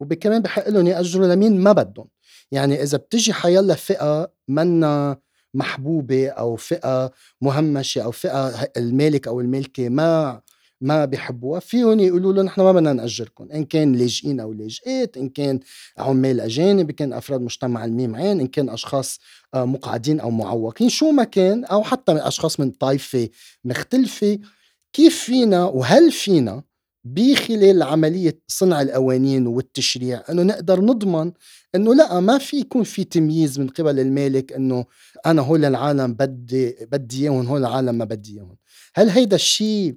وكمان 0.00 0.42
بحق 0.42 0.68
لهم 0.68 0.86
يأجروا 0.86 1.26
لمين 1.34 1.60
ما 1.60 1.72
بدهم. 1.72 2.08
يعني 2.52 2.82
إذا 2.82 2.98
بتجي 2.98 3.32
حيلا 3.32 3.74
فئة 3.74 4.32
منا 4.48 5.18
محبوبة 5.54 6.28
أو 6.28 6.56
فئة 6.56 7.12
مهمشة 7.40 8.02
أو 8.02 8.10
فئة 8.10 8.70
المالك 8.76 9.28
أو 9.28 9.40
المالكة 9.40 9.88
ما 9.88 10.40
ما 10.80 11.04
بيحبوها. 11.04 11.60
فيهم 11.60 12.00
يقولوا 12.00 12.32
له 12.32 12.42
نحن 12.42 12.60
ما 12.60 12.72
بدنا 12.72 12.92
نأجركم 12.92 13.48
إن 13.52 13.64
كان 13.64 13.92
لاجئين 13.92 14.40
أو 14.40 14.52
لاجئات 14.52 15.16
إن 15.16 15.28
كان 15.28 15.60
عمال 15.98 16.40
أجانب 16.40 16.90
إن 16.90 16.96
كان 16.96 17.12
أفراد 17.12 17.40
مجتمع 17.40 17.84
الميم 17.84 18.16
عين 18.16 18.40
إن 18.40 18.46
كان 18.46 18.68
أشخاص 18.68 19.18
آه، 19.54 19.64
مقعدين 19.64 20.20
أو 20.20 20.30
معوقين. 20.30 20.88
شو 20.88 21.10
ما 21.10 21.24
كان 21.24 21.64
أو 21.64 21.82
حتى 21.82 22.14
من 22.14 22.20
أشخاص 22.20 22.60
من 22.60 22.70
طائفة 22.70 23.28
مختلفة. 23.64 24.38
كيف 24.92 25.18
فينا 25.24 25.64
وهل 25.64 26.12
فينا 26.12 26.62
بخلال 27.04 27.82
عملية 27.82 28.40
صنع 28.48 28.82
القوانين 28.82 29.46
والتشريع 29.46 30.22
إنه 30.30 30.42
نقدر 30.42 30.80
نضمن 30.80 31.32
إنه 31.74 31.94
لا 31.94 32.20
ما 32.20 32.38
في 32.38 32.56
يكون 32.56 32.82
في 32.84 33.04
تمييز 33.04 33.60
من 33.60 33.68
قبل 33.68 34.00
المالك 34.00 34.52
إنه 34.52 34.84
أنا 35.26 35.42
هول 35.42 35.64
العالم 35.64 36.14
بدي 36.14 36.76
بدي 36.92 37.22
إياهم 37.22 37.46
هول 37.46 37.60
العالم 37.60 37.94
ما 37.94 38.04
بدي 38.04 38.34
إياهم. 38.34 38.56
هل 38.94 39.08
هيدا 39.08 39.36
الشيء 39.36 39.94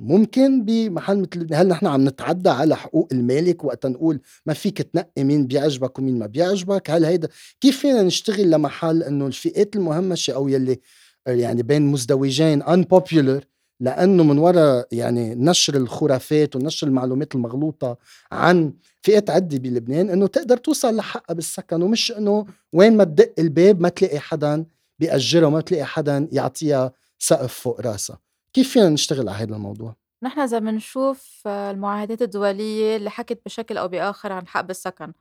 ممكن 0.00 0.64
بمحل 0.64 1.20
مثل 1.20 1.54
هل 1.54 1.68
نحن 1.68 1.86
عم 1.86 2.08
نتعدى 2.08 2.48
على 2.48 2.76
حقوق 2.76 3.08
المالك 3.12 3.64
وقت 3.64 3.86
نقول 3.86 4.20
ما 4.46 4.54
فيك 4.54 4.82
تنقي 4.82 5.24
مين 5.24 5.46
بيعجبك 5.46 5.98
ومين 5.98 6.18
ما 6.18 6.26
بيعجبك؟ 6.26 6.90
هل 6.90 7.04
هيدا 7.04 7.28
كيف 7.60 7.78
فينا 7.80 8.02
نشتغل 8.02 8.50
لمحل 8.50 9.02
إنه 9.02 9.26
الفئات 9.26 9.76
المهمشه 9.76 10.32
أو 10.32 10.48
يلي 10.48 10.80
يعني 11.26 11.62
بين 11.62 11.82
مزدوجين 11.82 12.62
unpopular 12.62 13.44
لأنه 13.80 14.24
من 14.24 14.38
وراء 14.38 14.88
يعني 14.92 15.34
نشر 15.34 15.76
الخرافات 15.76 16.56
ونشر 16.56 16.86
المعلومات 16.86 17.34
المغلوطة 17.34 17.98
عن 18.32 18.72
فئات 19.02 19.30
عده 19.30 19.58
بلبنان 19.58 20.10
إنه 20.10 20.26
تقدر 20.26 20.56
توصل 20.56 20.96
لحقها 20.96 21.34
بالسكن 21.34 21.82
ومش 21.82 22.12
إنه 22.12 22.46
وين 22.72 22.96
ما 22.96 23.04
تدق 23.04 23.32
الباب 23.38 23.80
ما 23.80 23.88
تلاقي 23.88 24.18
حدا 24.18 24.64
بيأجرها 24.98 25.46
وما 25.46 25.60
تلاقي 25.60 25.84
حدا 25.84 26.28
يعطيها 26.32 26.92
سقف 27.18 27.52
فوق 27.52 27.80
راسها. 27.80 28.29
كيف 28.52 28.72
فينا 28.72 28.88
نشتغل 28.88 29.28
على 29.28 29.38
هذا 29.38 29.56
الموضوع؟ 29.56 29.96
نحن 30.22 30.40
إذا 30.40 30.58
بنشوف 30.58 31.42
المعاهدات 31.46 32.22
الدولية 32.22 32.96
اللي 32.96 33.10
حكت 33.10 33.42
بشكل 33.46 33.78
أو 33.78 33.88
بآخر 33.88 34.32
عن 34.32 34.46
حق 34.46 34.60
بالسكن 34.60 35.12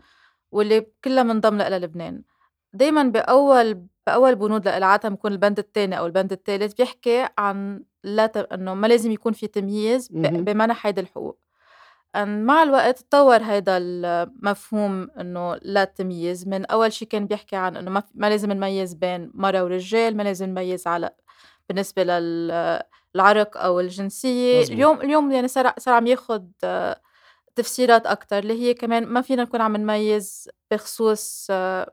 واللي 0.51 0.85
كلها 1.03 1.23
منضم 1.23 1.57
لها 1.57 1.79
لبنان 1.79 2.23
دايما 2.73 3.03
بأول 3.03 3.85
بأول 4.07 4.35
بنود 4.35 4.67
لها 4.67 4.85
عادة 4.85 5.09
بيكون 5.09 5.31
البند 5.31 5.59
الثاني 5.59 5.99
أو 5.99 6.05
البند 6.05 6.31
الثالث 6.31 6.73
بيحكي 6.73 7.27
عن 7.37 7.83
لا 8.03 8.25
ت... 8.25 8.37
إنه 8.37 8.73
ما 8.73 8.87
لازم 8.87 9.11
يكون 9.11 9.33
في 9.33 9.47
تمييز 9.47 10.09
مهم. 10.11 10.43
بمنح 10.43 10.85
هيدي 10.85 11.01
الحقوق 11.01 11.39
أن 12.15 12.43
مع 12.45 12.63
الوقت 12.63 12.99
تطور 12.99 13.43
هيدا 13.43 13.77
المفهوم 13.77 15.09
إنه 15.19 15.55
لا 15.55 15.83
تمييز 15.83 16.47
من 16.47 16.65
أول 16.65 16.93
شي 16.93 17.05
كان 17.05 17.27
بيحكي 17.27 17.55
عن 17.55 17.77
إنه 17.77 17.91
ما, 17.91 18.03
ما 18.13 18.29
لازم 18.29 18.51
نميز 18.51 18.93
بين 18.93 19.31
مرة 19.33 19.63
ورجال 19.63 20.17
ما 20.17 20.23
لازم 20.23 20.49
نميز 20.49 20.87
على 20.87 21.09
بالنسبة 21.69 22.03
للعرق 23.15 23.57
أو 23.57 23.79
الجنسية 23.79 24.59
مزبوط. 24.59 24.71
اليوم 24.73 25.01
اليوم 25.01 25.31
يعني 25.31 25.47
صار 25.47 25.73
صار 25.77 25.93
عم 25.93 26.07
ياخد 26.07 26.51
آه، 26.63 27.01
تفسيرات 27.55 28.07
أكتر 28.07 28.37
اللي 28.39 28.53
هي 28.53 28.73
كمان 28.73 29.05
ما 29.05 29.21
فينا 29.21 29.43
نكون 29.43 29.61
عم 29.61 29.77
نميز 29.77 30.49
بخصوص 30.71 31.47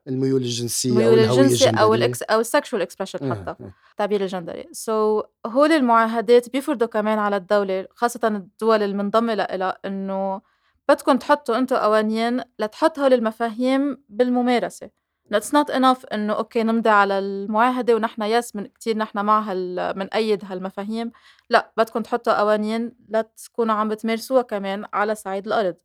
الميول 0.09 0.43
الجنسية 0.43 0.91
أو 0.91 0.97
ميول 0.97 1.19
الهوية 1.19 1.41
الجنسي 1.41 1.65
أو 1.65 1.71
الجندرية 1.71 1.95
الإكس 1.95 2.23
أو 2.23 2.41
ال 2.41 2.47
sexual 2.47 2.83
expression 2.83 3.35
حتى. 3.35 3.55
التعبير 3.91 4.21
الجندري 4.21 4.69
so 4.73 5.21
so, 5.23 5.25
هول 5.47 5.73
المعاهدات 5.73 6.51
بيفرضوا 6.53 6.89
كمان 6.89 7.19
على 7.19 7.37
الدولة 7.37 7.87
خاصة 7.91 8.21
الدول 8.25 8.83
المنضمة 8.83 9.35
لها 9.35 9.79
إنه 9.85 10.41
بدكم 10.89 11.17
تحطوا 11.17 11.59
أنتوا 11.59 11.85
قوانين 11.85 12.41
لتحط 12.59 12.99
هول 12.99 13.13
المفاهيم 13.13 14.03
بالممارسة 14.09 14.91
It's 15.35 15.53
not 15.53 15.71
enough 15.71 16.05
إنه 16.13 16.33
okay 16.33 16.63
نمضي 16.63 16.89
على 16.91 17.19
المعاهدة 17.19 17.95
ونحن 17.95 18.23
yes 18.23 18.57
من 18.57 18.67
كتير 18.67 18.97
نحن 18.97 19.19
مع 19.25 19.41
هال 19.41 19.93
منأيد 19.99 20.45
هالمفاهيم. 20.45 21.13
لا 21.51 21.73
بدكم 21.77 22.01
تحطوا 22.03 22.39
قوانين 22.41 22.93
لتكونوا 23.09 23.75
عم 23.75 23.89
بتمارسوها 23.89 24.43
كمان 24.43 24.85
على 24.95 25.15
صعيد 25.15 25.47
الأرض. 25.47 25.77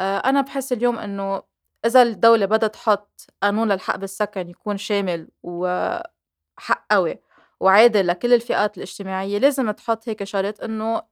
آه، 0.00 0.18
أنا 0.18 0.40
بحس 0.40 0.72
اليوم 0.72 0.98
إنه 0.98 1.42
إذا 1.86 2.02
الدولة 2.02 2.46
بدها 2.46 2.68
تحط 2.68 3.26
قانون 3.42 3.72
للحق 3.72 3.96
بالسكن 3.96 4.48
يكون 4.50 4.76
شامل 4.78 5.28
وحق 5.42 6.86
قوي 6.90 7.18
وعادل 7.60 8.06
لكل 8.06 8.34
الفئات 8.34 8.76
الاجتماعية 8.76 9.38
لازم 9.38 9.70
تحط 9.70 10.08
هيك 10.08 10.24
شرط 10.24 10.62
إنه 10.64 11.02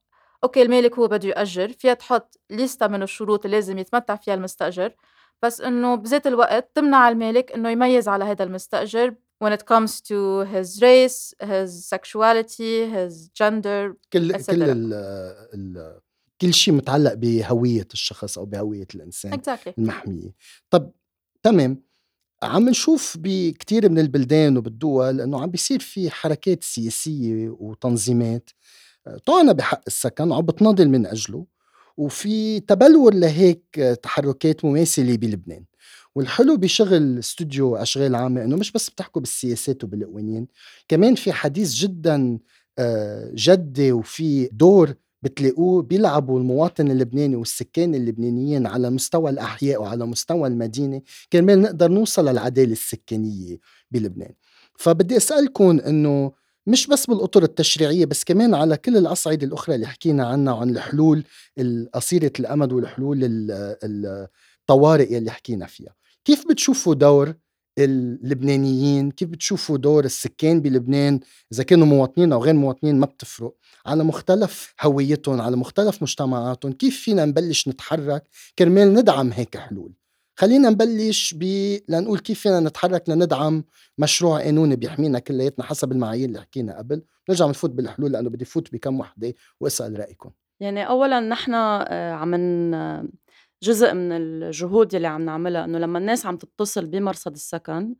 okay 0.44 0.62
المالك 0.62 0.98
هو 0.98 1.08
بده 1.08 1.28
يأجر 1.28 1.68
فيها 1.72 1.94
تحط 1.94 2.40
ليستا 2.50 2.86
من 2.86 3.02
الشروط 3.02 3.44
اللي 3.44 3.56
لازم 3.56 3.78
يتمتع 3.78 4.16
فيها 4.16 4.34
المستأجر. 4.34 4.92
بس 5.44 5.60
إنه 5.60 5.94
بذات 5.94 6.26
الوقت 6.26 6.70
تمنع 6.74 7.08
المالك 7.08 7.52
إنه 7.52 7.70
يميز 7.70 8.08
على 8.08 8.24
هذا 8.24 8.44
المستأجر 8.44 9.14
when 9.44 9.52
it 9.52 9.64
comes 9.66 10.00
to 10.00 10.44
his 10.54 10.80
race, 10.80 11.34
his 11.40 11.70
sexuality, 11.94 12.86
his 12.96 13.28
gender 13.34 13.96
كل 14.12 14.32
etc. 14.32 14.50
كل 14.50 14.62
ال 14.62 14.94
ال 15.54 16.00
كل 16.40 16.54
شيء 16.54 16.74
متعلق 16.74 17.14
بهوية 17.14 17.88
الشخص 17.92 18.38
أو 18.38 18.44
بهوية 18.44 18.86
الإنسان 18.94 19.32
exactly. 19.32 19.72
المحمية. 19.78 20.34
طب 20.70 20.92
تمام. 21.42 21.82
عم 22.42 22.68
نشوف 22.68 23.16
بكتير 23.20 23.90
من 23.90 23.98
البلدان 23.98 24.56
وبالدول 24.56 25.20
إنه 25.20 25.42
عم 25.42 25.50
بيصير 25.50 25.80
في 25.80 26.10
حركات 26.10 26.64
سياسية 26.64 27.48
وتنظيمات 27.50 28.50
آه، 29.06 29.18
طعنة 29.26 29.52
بحق 29.52 29.80
السكن 29.86 30.30
وعم 30.30 30.42
بتناضل 30.46 30.88
من 30.88 31.06
أجله. 31.06 31.46
وفي 31.96 32.60
تبلور 32.60 33.14
لهيك 33.14 33.64
تحركات 34.02 34.64
مماثلة 34.64 35.16
بلبنان. 35.16 35.64
والحلو 36.14 36.56
بشغل 36.56 37.18
استوديو 37.18 37.76
أشغال 37.76 38.14
عامة 38.14 38.44
إنه 38.44 38.56
مش 38.56 38.72
بس 38.72 38.90
بتحكوا 38.90 39.20
بالسياسات 39.20 39.84
وبالقوانين 39.84 40.46
كمان 40.88 41.14
في 41.14 41.32
حديث 41.32 41.74
جدا 41.74 42.38
آه، 42.78 43.30
جدي 43.34 43.92
وفي 43.92 44.48
دور 44.52 44.94
بتلاقوه 45.22 45.82
بيلعبوا 45.82 46.38
المواطن 46.40 46.90
اللبناني 46.90 47.36
والسكان 47.36 47.94
اللبنانيين 47.94 48.66
على 48.66 48.90
مستوى 48.90 49.30
الأحياء 49.30 49.82
وعلى 49.82 50.06
مستوى 50.06 50.48
المدينة 50.48 51.02
كرمال 51.32 51.62
نقدر 51.62 51.88
نوصل 51.90 52.28
للعدالة 52.28 52.72
السكانية 52.72 53.58
بلبنان. 53.90 54.32
فبدي 54.78 55.16
أسألكم 55.16 55.80
إنه 55.80 56.32
مش 56.66 56.86
بس 56.86 57.06
بالأطر 57.06 57.42
التشريعية 57.42 58.04
بس 58.04 58.24
كمان 58.24 58.54
على 58.54 58.76
كل 58.76 58.96
الأصعدة 58.96 59.46
الأخرى 59.46 59.74
اللي 59.74 59.86
حكينا 59.86 60.26
عنها 60.26 60.52
وعن 60.54 60.70
الحلول 60.70 61.24
القصيره 61.58 62.32
الأمد 62.40 62.72
والحلول 62.72 63.24
ال- 63.24 64.28
الطوارئ 64.60 65.18
اللي 65.18 65.30
حكينا 65.30 65.66
فيها. 65.66 65.94
كيف 66.24 66.44
بتشوفوا 66.48 66.94
دور 66.94 67.34
اللبنانيين؟ 67.78 69.10
كيف 69.10 69.28
بتشوفوا 69.28 69.76
دور 69.78 70.04
السكان 70.04 70.60
بلبنان؟ 70.60 71.20
إذا 71.52 71.62
كانوا 71.62 71.86
مواطنين 71.86 72.32
أو 72.32 72.44
غير 72.44 72.54
مواطنين 72.54 72.98
ما 73.00 73.06
بتفرق. 73.06 73.54
على 73.86 74.04
مختلف 74.04 74.74
هويتهم 74.80 75.40
على 75.40 75.56
مختلف 75.56 76.02
مجتمعاتهم 76.02 76.72
كيف 76.72 77.00
فينا 77.00 77.24
نبلش 77.24 77.68
نتحرك؟ 77.68 78.24
كرمال 78.58 78.94
ندعم 78.94 79.32
هيك 79.32 79.56
حلول. 79.56 79.92
خلينا 80.36 80.70
نبلش 80.70 81.34
ب 81.38 81.42
لنقول 81.88 82.18
كيف 82.18 82.40
فينا 82.40 82.60
نتحرك 82.60 83.08
لندعم 83.08 83.64
مشروع 83.98 84.40
قانوني 84.42 84.76
بيحمينا 84.76 85.18
كلياتنا 85.18 85.64
حسب 85.64 85.92
المعايير 85.92 86.28
اللي 86.28 86.40
حكينا 86.40 86.78
قبل. 86.78 87.02
نرجع 87.28 87.46
نفوت 87.46 87.70
بالحلول 87.70 88.12
لأنه 88.12 88.30
بدي 88.30 88.44
فوت 88.44 88.72
بكم 88.72 89.00
وحدة 89.00 89.34
وأسأل 89.60 89.98
رأيكم. 89.98 90.30
يعني 90.60 90.88
أولًا 90.88 91.20
نحن 91.20 91.54
آآ 91.54 92.12
عم 92.12 92.34
جزء 93.62 93.94
من 93.94 94.12
الجهود 94.12 94.94
يلّي 94.94 95.06
عم 95.06 95.24
نعملها 95.24 95.64
إنه 95.64 95.78
لمّا 95.78 95.98
الناس 95.98 96.26
عم 96.26 96.36
تتصل 96.36 96.86
بمرصد 96.86 97.32
السكن 97.32 97.94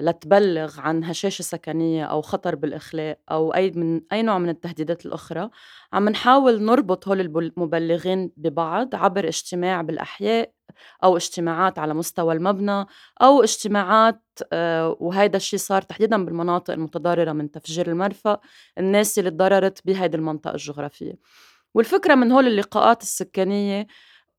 لتبلّغ 0.00 0.80
عن 0.80 1.04
هشاشة 1.04 1.42
سكنية 1.42 2.04
أو 2.04 2.22
خطر 2.22 2.54
بالإخلاء 2.54 3.18
أو 3.30 3.54
أي 3.54 3.70
من 3.70 4.00
أي 4.12 4.22
نوع 4.22 4.38
من 4.38 4.48
التهديدات 4.48 5.06
الأخرى، 5.06 5.50
عم 5.92 6.08
نحاول 6.08 6.62
نربط 6.62 7.08
هول 7.08 7.20
المبلّغين 7.20 8.32
ببعض 8.36 8.94
عبر 8.94 9.28
اجتماع 9.28 9.82
بالأحياء 9.82 10.50
أو 11.04 11.16
اجتماعات 11.16 11.78
على 11.78 11.94
مستوى 11.94 12.34
المبنى 12.34 12.86
أو 13.22 13.42
اجتماعات 13.42 14.22
آآ 14.52 14.96
وهيدا 15.00 15.36
الشي 15.36 15.58
صار 15.58 15.82
تحديدًا 15.82 16.24
بالمناطق 16.24 16.70
المتضررة 16.74 17.32
من 17.32 17.50
تفجير 17.50 17.88
المرفأ، 17.88 18.40
الناس 18.78 19.18
يلّي 19.18 19.30
تضررت 19.30 19.80
بهيدي 19.86 20.16
المنطقة 20.16 20.52
الجغرافية. 20.52 21.14
والفكرة 21.74 22.14
من 22.14 22.32
هول 22.32 22.46
اللقاءات 22.46 23.02
السكانية 23.02 23.86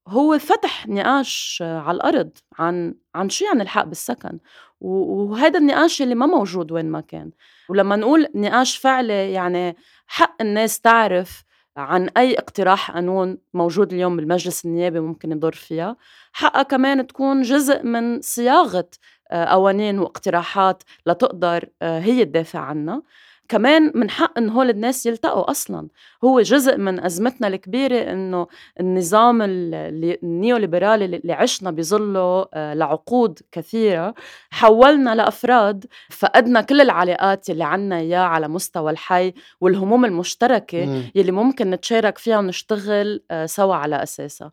هو 0.07 0.39
فتح 0.39 0.87
نقاش 0.87 1.63
على 1.65 1.95
الأرض 1.95 2.37
عن 2.59 2.95
عن 3.15 3.29
شو 3.29 3.45
يعني 3.45 3.61
الحق 3.63 3.83
بالسكن 3.85 4.39
و- 4.81 5.23
وهيدا 5.31 5.59
النقاش 5.59 6.01
اللي 6.01 6.15
ما 6.15 6.25
موجود 6.25 6.71
وين 6.71 6.85
ما 6.85 7.01
كان. 7.01 7.31
ولما 7.69 7.95
نقول 7.95 8.27
نقاش 8.35 8.77
فعلي 8.77 9.31
يعني 9.31 9.75
حق 10.07 10.41
الناس 10.41 10.79
تعرف 10.81 11.43
عن 11.77 12.09
أي 12.17 12.33
اقتراح 12.33 12.91
قانون 12.91 13.37
موجود 13.53 13.93
اليوم 13.93 14.15
بالمجلس 14.17 14.65
النيابي 14.65 14.99
ممكن 14.99 15.31
يضر 15.31 15.51
فيها. 15.51 15.95
حقها 16.31 16.63
كمان 16.63 17.07
تكون 17.07 17.41
جزء 17.41 17.83
من 17.83 18.21
صياغة 18.21 18.89
آه، 19.31 19.45
قوانين 19.45 19.99
واقتراحات 19.99 20.83
لتقدر 21.05 21.69
آه، 21.81 21.99
هي 21.99 22.25
تدافع 22.25 22.59
عنها. 22.59 23.01
كمان 23.49 23.91
من 23.95 24.09
حق 24.09 24.37
إن 24.37 24.49
هول 24.49 24.69
الناس 24.69 25.05
يلتقوا 25.05 25.51
أصلا. 25.51 25.87
هو 26.23 26.41
جزء 26.41 26.77
من 26.77 27.03
أزمتنا 27.05 27.47
الكبيرة 27.47 28.11
إنه 28.11 28.47
النظام 28.79 29.39
النيوليبرالي 29.41 31.05
اللي 31.05 31.33
عشنا 31.33 31.71
بظله 31.71 32.47
آه، 32.53 32.73
لعقود 32.73 33.39
كثيرة 33.51 34.13
حولنا 34.49 35.15
لأفراد 35.15 35.85
فقدنا 36.09 36.61
كل 36.61 36.81
العلاقات 36.81 37.49
اللي 37.49 37.63
عنا 37.63 37.97
إياه 37.97 38.19
على 38.19 38.47
مستوى 38.47 38.91
الحي 38.91 39.33
والهموم 39.61 40.05
المشتركة 40.05 40.85
مم. 40.85 41.11
يلي 41.15 41.31
ممكن 41.31 41.69
نتشارك 41.69 42.17
فيها 42.17 42.37
ونشتغل 42.37 43.23
آه، 43.31 43.45
سوا 43.45 43.75
على 43.75 44.03
أساسها. 44.03 44.51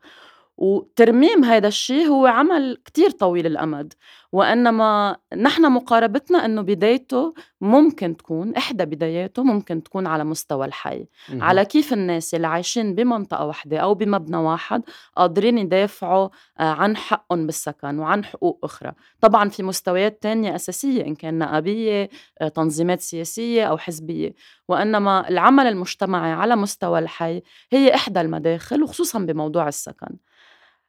وترميم 0.57 1.45
هذا 1.45 1.69
الشيء 1.69 2.07
هو 2.07 2.27
عمل 2.27 2.79
كتير 2.85 3.11
طويل 3.11 3.47
الأمد. 3.47 3.93
وإنما 4.35 5.17
نحن 5.37 5.73
مقاربتنا 5.73 6.45
إنه 6.45 6.63
بدايته 6.63 7.35
ممكن 7.61 8.17
تكون 8.17 8.55
إحدى 8.57 8.85
بداياته 8.85 9.43
ممكن 9.43 9.83
تكون 9.83 10.07
على 10.07 10.25
مستوى 10.25 10.67
الحي. 10.67 11.07
مم. 11.29 11.43
على 11.43 11.65
كيف 11.65 11.93
الناس 11.93 12.35
اللي 12.35 12.47
عايشين 12.47 12.95
بمنطقة 12.95 13.47
واحدة 13.47 13.79
أو 13.79 13.95
بمبنى 13.95 14.37
واحد 14.37 14.83
قادرين 15.17 15.59
يدافعوا 15.59 16.29
آه، 16.61 16.63
عن 16.63 16.97
حقهم 16.97 17.47
بالسكن 17.47 17.99
وعن 17.99 18.25
حقوق 18.25 18.61
أخرى. 18.65 18.93
طبعا 19.21 19.49
في 19.49 19.63
مستويات 19.63 20.23
تانية 20.23 20.55
أساسية 20.55 21.07
إن 21.07 21.15
كان 21.15 21.39
نقابية 21.39 22.09
آه، 22.41 22.49
تنظيمات 22.49 23.01
سياسية 23.01 23.65
أو 23.65 23.79
حزبية. 23.79 24.35
وإنما 24.69 25.29
العمل 25.29 25.67
المجتمعي 25.67 26.33
على 26.33 26.57
مستوى 26.57 26.99
الحي 26.99 27.43
هي 27.73 27.95
إحدى 27.95 28.21
المداخل 28.21 28.83
وخصوصا 28.83 29.19
بموضوع 29.19 29.69
السكن. 29.69 30.17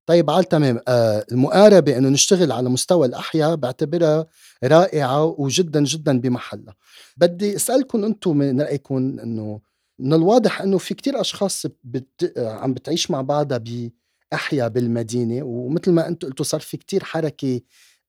طيب 0.05 0.29
عال 0.29 0.43
تمام. 0.43 0.79
آه 0.87 1.25
المقاربة 1.31 1.97
إنه 1.97 2.09
نشتغل 2.09 2.51
على 2.51 2.69
مستوى 2.69 3.07
الأحياء 3.07 3.55
بعتبرها 3.55 4.25
رائعة 4.63 5.23
وجدا 5.25 5.83
جدا 5.83 6.19
بمحلها. 6.19 6.75
بدي 7.17 7.55
أسألكم 7.55 8.03
أنتم 8.05 8.37
من 8.37 8.61
رأيكم 8.61 8.95
إنه 8.97 9.61
من 9.99 10.13
الواضح 10.13 10.61
إنه 10.61 10.77
في 10.77 10.93
كتير 10.93 11.21
أشخاص 11.21 11.65
بت... 11.83 12.33
عم 12.37 12.73
بتعيش 12.73 13.11
مع 13.11 13.21
بعضها 13.21 13.57
بأحياء 13.57 14.69
بالمدينة 14.69 15.43
ومثل 15.45 15.91
ما 15.91 16.07
أنتم 16.07 16.27
قلتوا 16.27 16.45
صار 16.45 16.59
في 16.61 16.77
كتير 16.77 17.03
حركة 17.03 17.61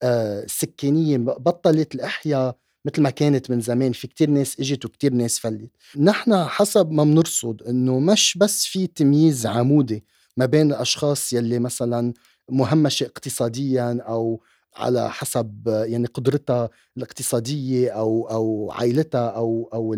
آه 0.03 0.45
سكانية 0.49 1.17
بطلت 1.19 1.95
الأحياء 1.95 2.57
مثل 2.85 3.03
ما 3.03 3.11
كانت 3.11 3.51
من 3.51 3.61
زمان. 3.61 3.93
في 3.93 4.07
كتير 4.07 4.31
ناس 4.31 4.61
إجت 4.61 4.85
وكتير 4.85 5.13
ناس 5.13 5.39
فلت. 5.39 5.71
نحن 5.99 6.45
حسب 6.45 6.91
ما 6.91 7.05
بنرصد 7.05 7.63
إنه 7.63 7.99
مش 8.01 8.39
بس 8.41 8.65
في 8.67 8.87
تمييز 8.87 9.47
عمودي 9.47 10.05
ما 10.37 10.47
بين 10.47 10.73
الأشخاص 10.73 11.33
يلي 11.33 11.59
مثلا 11.59 12.13
مهمشة 12.51 13.05
اقتصاديا 13.05 14.03
أو 14.09 14.43
على 14.77 15.11
حسب 15.11 15.63
يعني 15.67 16.07
قدرتها 16.07 16.71
الاقتصادية 16.97 17.91
أو 17.91 18.31
أو 18.31 18.71
عائلتها 18.73 19.29
أو 19.29 19.71
أو 19.75 19.95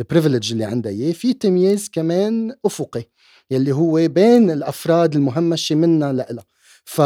ال 0.00 0.05
privilege 0.05 0.52
اللي 0.52 0.64
عندها 0.64 0.92
إياه. 0.92 1.12
في 1.12 1.32
تمييز 1.32 1.88
كمان 1.88 2.54
أفقي 2.64 3.04
يلي 3.50 3.72
هو 3.72 4.08
بين 4.08 4.50
الأفراد 4.50 5.14
المهمشة 5.14 5.74
منا 5.74 6.12
لها 6.12 6.44
ف 6.84 7.02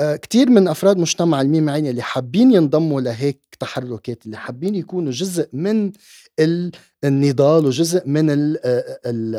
كتير 0.00 0.50
من 0.50 0.68
أفراد 0.68 0.98
مجتمع 0.98 1.40
الميم 1.40 1.70
عين 1.70 1.86
اللي 1.86 2.02
حابين 2.02 2.52
ينضموا 2.52 3.00
لهيك 3.00 3.40
تحركات 3.60 4.26
اللي 4.26 4.36
حابين 4.36 4.74
يكونوا 4.74 5.12
جزء 5.12 5.48
من 5.52 5.92
النضال 7.04 7.66
وجزء 7.66 8.02
من 8.06 8.30
ال 8.30 8.58
ال 9.06 9.36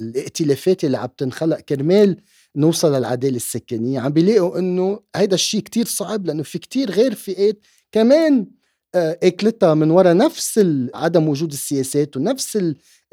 الائتلافات 0.00 0.84
اللي 0.84 0.98
عم 0.98 1.08
تنخلق 1.18 1.60
كرمال 1.60 2.16
نوصل 2.56 2.94
للعدالة 2.94 3.36
السكانيه 3.36 4.00
عم 4.00 4.12
بيلاقوا 4.12 4.58
إنه 4.58 5.00
هيدا 5.16 5.34
الشيء 5.34 5.60
كتير 5.60 5.86
صعب 5.86 6.26
لأنه 6.26 6.42
في 6.42 6.58
كتير 6.58 6.90
غير 6.90 7.14
فئات 7.14 7.58
كمان 7.92 8.46
أكلتها 8.94 9.74
من 9.74 9.90
وراء 9.90 10.16
نفس 10.16 10.60
عدم 10.94 11.28
وجود 11.28 11.52
السياسات 11.52 12.16
ونفس 12.16 12.58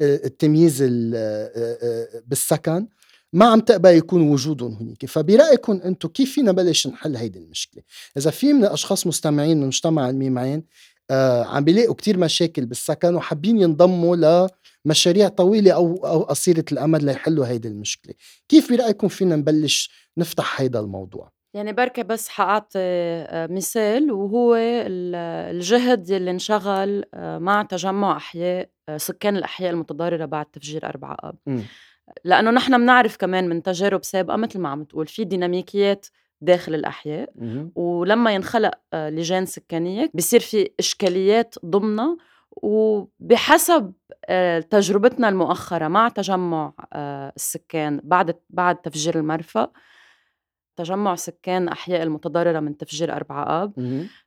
التمييز 0.00 0.82
بالسكن 2.26 2.86
ما 3.32 3.44
عم 3.44 3.60
تقبل 3.60 3.90
يكون 3.90 4.20
وجودهم 4.30 4.74
هنيك. 4.74 5.06
فبرأيكم 5.06 5.80
أنتم 5.84 6.08
كيف 6.08 6.32
فينا 6.32 6.52
نبلش 6.52 6.86
نحل 6.86 7.16
هيدي 7.16 7.38
المشكلة؟ 7.38 7.82
إذا 8.16 8.30
في 8.30 8.52
من 8.52 8.64
الأشخاص 8.64 9.06
مستمعين 9.06 9.60
من 9.60 9.66
مجتمع 9.66 10.10
الميمعين 10.10 10.58
آه 10.58 10.62
عم 11.46 11.64
بيلاقوا 11.64 11.94
كتير 11.94 12.18
مشاكل 12.18 12.66
بالسكن 12.66 13.14
وحابين 13.14 13.60
ينضموا 13.60 14.48
لمشاريع 14.86 15.28
طويلة 15.28 15.72
أو 15.72 16.06
أو 16.06 16.22
قصيرة 16.22 16.64
الأمد 16.72 17.02
ليحلوا 17.02 17.46
هيدي 17.46 17.68
المشكلة. 17.68 18.14
كيف 18.48 18.72
برأيكم 18.72 19.08
فينا 19.08 19.36
نبلش 19.36 19.90
نفتح 20.18 20.60
هيدا 20.60 20.80
الموضوع؟ 20.80 21.32
يعني 21.54 21.72
بركة 21.72 22.02
بس 22.02 22.28
حأعطي 22.28 22.78
آه، 22.78 23.46
مثال 23.46 24.12
وهو 24.12 24.54
الجهد 24.56 26.10
يلي 26.10 26.30
انشغل 26.30 27.04
آه، 27.14 27.38
مع 27.38 27.62
تجمع 27.62 28.16
أحياء 28.16 28.68
آه، 28.88 28.96
سكان 28.96 29.36
الأحياء 29.36 29.70
المتضررة 29.70 30.24
بعد 30.24 30.46
تفجير 30.46 30.86
أربعة 30.86 31.16
آب. 31.20 31.62
لأنه 32.24 32.50
نحن 32.50 32.78
بنعرف 32.78 33.16
كمان 33.16 33.48
من 33.48 33.62
تجارب 33.62 34.04
سابقة 34.04 34.36
مثل 34.36 34.58
ما 34.58 34.68
عم 34.68 34.84
تقول 34.84 35.06
في 35.06 35.24
ديناميكيات 35.24 36.06
داخل 36.42 36.74
الأحياء. 36.74 37.32
ولما 37.74 38.34
ينخلق 38.34 38.70
لجان 38.94 39.46
سكانية 39.46 40.10
بصير 40.14 40.40
في 40.40 40.70
إشكاليات 40.78 41.54
ضمنها 41.66 42.16
وبحسب 42.52 43.92
تجربتنا 44.70 45.28
المؤخرة 45.28 45.88
مع 45.88 46.08
تجمع 46.08 46.72
السكان 47.36 48.00
بعد 48.04 48.36
بعد 48.50 48.76
تفجير 48.76 49.18
المرفأ 49.18 49.68
تجمع 50.76 51.14
سكان 51.14 51.68
أحياء 51.68 52.02
المتضررة 52.02 52.60
من 52.60 52.76
تفجير 52.76 53.16
أربعة 53.16 53.62
آب 53.62 53.72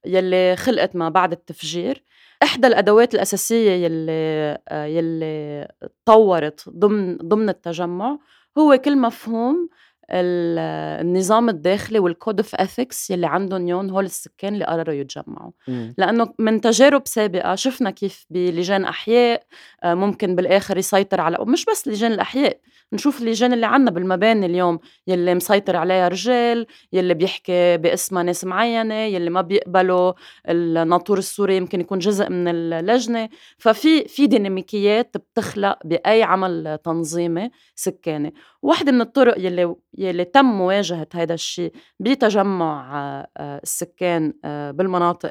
يلي 0.06 0.56
خلقت 0.56 0.96
ما 0.96 1.10
بعد 1.10 1.32
التفجير. 1.32 2.04
إحدى 2.44 2.68
الأدوات 2.68 3.16
الأساسية 3.16 3.72
يلي 3.72 4.58
يلي 4.72 5.68
تطورت 6.06 6.70
ضمن 6.70 7.18
ضمن 7.18 7.50
التجمع 7.50 8.20
هو 8.58 8.78
كل 8.78 8.98
مفهوم 8.98 9.70
النظام 10.10 11.50
الداخلي 11.50 12.00
وال 12.00 12.13
code 12.13 12.40
of 12.40 12.56
ethics 12.56 13.10
يلي 13.12 13.28
عندهم 13.28 13.68
يون 13.68 13.90
هول 13.90 14.06
السكان 14.06 14.54
اللي 14.54 14.66
قرروا 14.66 14.96
يتجمعوا. 14.96 15.52
لأنه 15.98 16.34
من 16.40 16.62
تجارب 16.62 17.02
سابقة 17.06 17.56
شفنا 17.56 17.90
كيف 17.90 18.26
بلجان 18.30 18.86
أحياء 18.86 19.44
آه، 19.84 19.94
ممكن 19.94 20.36
بالآخر 20.36 20.78
يسيطر 20.78 21.22
على 21.22 21.38
ومش 21.40 21.66
بس 21.66 21.88
لجان 21.88 22.12
الأحياء 22.12 22.58
نشوف 22.94 23.22
اللجان 23.22 23.54
اللي 23.54 23.66
عنا 23.66 23.92
بالمباني 23.92 24.46
اليوم 24.46 24.80
يلي 25.08 25.36
مسيطر 25.36 25.76
عليها 25.76 26.08
رجال 26.08 26.68
يلي 26.94 27.14
بيحكي 27.14 27.78
باسمها 27.78 28.24
ناس 28.24 28.44
معينة 28.46 28.96
يلي 28.96 29.30
ما 29.30 29.42
بيقبلوا 29.42 30.14
الناطور 30.50 31.18
السوري 31.18 31.58
يمكن 31.58 31.82
يكون 31.82 32.00
جزء 32.00 32.30
من 32.30 32.48
اللجنة. 32.48 33.30
ففي 33.58 34.08
في 34.08 34.28
ديناميكيات 34.28 35.18
بتخلق 35.18 35.80
بأي 35.86 36.24
عمل 36.24 36.78
تنظيمي 36.84 37.52
سكاني. 37.76 38.34
واحدة 38.66 38.92
من 38.92 39.02
الطرق 39.02 39.40
يلي 39.40 39.76
يلي 39.98 40.24
تم 40.24 40.46
مواجهة 40.46 41.08
هذا 41.14 41.34
الشيء 41.34 41.72
بتجمع 42.00 42.92
آه، 43.38 43.60
السكان 43.64 44.34
آه، 44.46 44.72
بالمناطق 44.72 45.30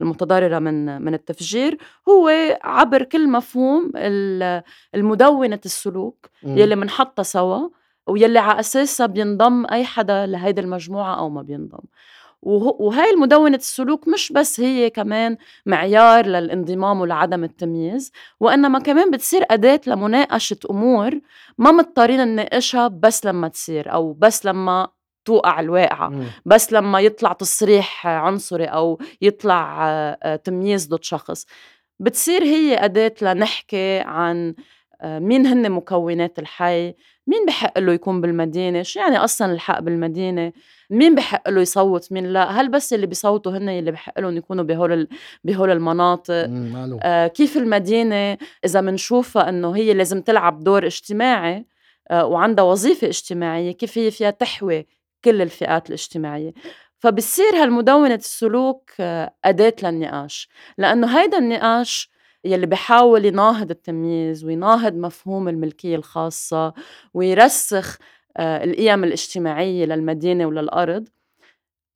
المتضررة 0.00 0.58
من 0.58 1.02
من 1.02 1.14
التفجير 1.14 1.78
هو 2.08 2.30
عبر 2.62 3.02
كل 3.02 3.28
مفهوم 3.30 3.92
المدونة 4.94 5.60
السلوك 5.64 6.26
يلي 6.58 6.76
منحطها 6.76 7.22
سوا 7.22 7.68
ويلي 8.06 8.38
على 8.38 8.60
أساسها 8.60 9.06
بينضم 9.06 9.66
أي 9.66 9.84
حدا 9.84 10.26
لهيدي 10.26 10.60
المجموعة 10.60 11.18
أو 11.18 11.28
ما 11.30 11.42
بينضم. 11.42 11.84
وهي 12.46 13.10
المدونة 13.10 13.56
السلوك 13.56 14.08
مش 14.08 14.32
بس 14.32 14.60
هي 14.60 14.90
كمان 14.90 15.36
معيار 15.66 16.26
للانضمام 16.26 17.00
ولعدم 17.00 17.44
التمييز 17.44 18.12
وإنما 18.40 18.78
كمان 18.78 19.10
بتصير 19.10 19.44
أداة 19.50 19.80
لمناقشة 19.86 20.56
أمور 20.70 21.20
ما 21.58 21.72
مضطرين 21.72 22.20
نناقشها 22.20 22.88
بس 22.88 23.26
لما 23.26 23.48
تصير 23.48 23.92
أو 23.92 24.12
بس 24.12 24.46
لما 24.46 24.88
توقع 25.24 25.60
الواقعة 25.60 26.08
مم. 26.08 26.24
بس 26.44 26.72
لما 26.72 27.00
يطلع 27.00 27.32
تصريح 27.32 28.06
عنصري 28.06 28.64
أو 28.64 28.98
يطلع 29.22 29.88
آه، 30.22 30.36
تمييز 30.36 30.88
ضد 30.88 31.04
شخص 31.04 31.46
بتصير 32.00 32.42
هي 32.42 32.84
أداة 32.84 33.14
لنحكي 33.22 33.98
عن 33.98 34.54
مين 35.02 35.46
هن 35.46 35.70
مكونات 35.70 36.38
الحي؟ 36.38 36.94
مين 37.26 37.46
بحق 37.46 37.78
له 37.78 37.92
يكون 37.92 38.20
بالمدينة؟ 38.20 38.82
شو 38.82 39.00
يعني 39.00 39.16
أصلا 39.16 39.52
الحق 39.52 39.80
بالمدينة؟ 39.80 40.52
مين 40.90 41.14
بحق 41.14 41.48
له 41.50 41.60
يصوت؟ 41.60 42.12
مين 42.12 42.26
لا؟ 42.26 42.50
هل 42.60 42.68
بس 42.68 42.92
اللي 42.92 43.06
بيصوتوا 43.06 43.52
هن 43.52 43.68
اللي 43.68 43.90
بحق 43.90 44.20
لهم 44.20 44.36
يكونوا 44.36 44.64
بهول 44.64 45.08
بهول 45.44 45.70
المناطق؟ 45.70 46.46
آه 47.02 47.26
كيف 47.26 47.56
المدينة 47.56 48.38
إذا 48.64 48.80
بنشوفها 48.80 49.48
إنه 49.48 49.76
هي 49.76 49.94
لازم 49.94 50.20
تلعب 50.20 50.60
دور 50.64 50.86
اجتماعي 50.86 51.66
آه 52.10 52.26
وعندها 52.26 52.64
وظيفة 52.64 53.06
اجتماعية 53.06 53.72
كيف 53.72 53.98
هي 53.98 54.10
فيها 54.10 54.30
تحوي 54.30 54.86
كل 55.24 55.42
الفئات 55.42 55.88
الاجتماعية؟ 55.88 56.54
فبصير 56.98 57.54
هالمدونة 57.62 58.14
السلوك 58.14 58.90
آه 59.00 59.34
أداة 59.44 59.74
للنقاش 59.82 60.48
لأنه 60.78 61.20
هيدا 61.20 61.38
النقاش 61.38 62.13
يلي 62.44 62.66
بحاول 62.66 63.24
يناهض 63.24 63.70
التمييز 63.70 64.44
ويناهض 64.44 64.94
مفهوم 64.94 65.48
الملكية 65.48 65.96
الخاصة 65.96 66.74
ويرسخ 67.14 67.98
آه، 68.36 68.64
القيم 68.64 69.04
الاجتماعية 69.04 69.84
للمدينة 69.84 70.46
وللأرض. 70.46 71.08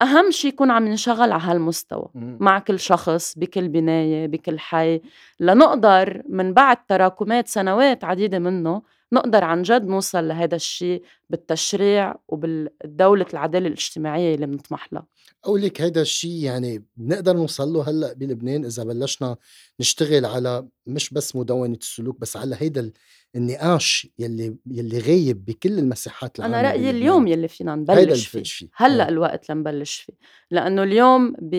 أهم 0.03 0.31
شيء 0.31 0.53
يكون 0.53 0.71
عم 0.71 0.89
نشغل 0.89 1.33
على 1.33 1.43
هالمستوى 1.43 2.09
مع 2.41 2.59
كل 2.59 2.79
شخص 2.79 3.39
بكل 3.39 3.69
بناية 3.69 4.27
بكل 4.27 4.59
حي 4.59 5.01
لنقدر 5.41 6.23
من 6.29 6.53
بعد 6.55 6.77
تراكمات 6.87 7.49
سنوات 7.49 8.05
عديدة 8.05 8.39
منه 8.39 8.83
نقدر 9.13 9.45
عن 9.45 9.63
جد 9.63 9.85
نوصل 9.85 10.29
لهذا 10.29 10.57
الشيء 10.57 11.03
بالتشريع 11.31 12.15
وبالدولة 12.29 13.27
العدالة 13.33 13.67
الاجتماعية 13.67 14.35
اللي 14.35 14.47
بنطمح 14.47 14.93
لها 14.93 15.07
أقول 15.45 15.63
لك 15.63 15.81
هيدا 15.81 16.01
الشيء 16.01 16.43
يعني 16.45 16.85
بنقدر 16.97 17.37
نوصل 17.37 17.69
له 17.69 17.91
هلأ 17.91 18.13
بلبنان 18.13 18.65
إذا 18.65 18.85
بلشنا 18.85 19.37
نشتغل 19.81 20.25
على 20.25 20.69
مش 20.87 21.11
بس 21.11 21.37
مدونة 21.37 21.79
السلوك 21.81 22.21
بس 22.21 22.37
على 22.37 22.57
هيدا 22.59 22.93
النقاش 23.37 24.09
يلي 24.19 24.57
يلي 24.67 24.99
غايب 24.99 25.45
بكل 25.45 25.79
المساحات 25.79 26.39
العامة 26.39 26.61
أنا 26.61 26.71
رأيي 26.71 26.91
اليوم 26.91 27.27
يلي 27.27 27.49
فينا 27.49 27.75
نبلش 27.75 28.27
فيه. 28.27 28.43
فيه 28.43 28.69
هلأ 28.75 29.07
آه. 29.07 29.09
الوقت 29.09 29.51
لنبلش 29.51 29.97
فيه 29.97 30.13
لأنه 30.51 30.83
اليوم 30.83 31.35
ب... 31.39 31.55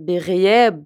بغياب 0.00 0.84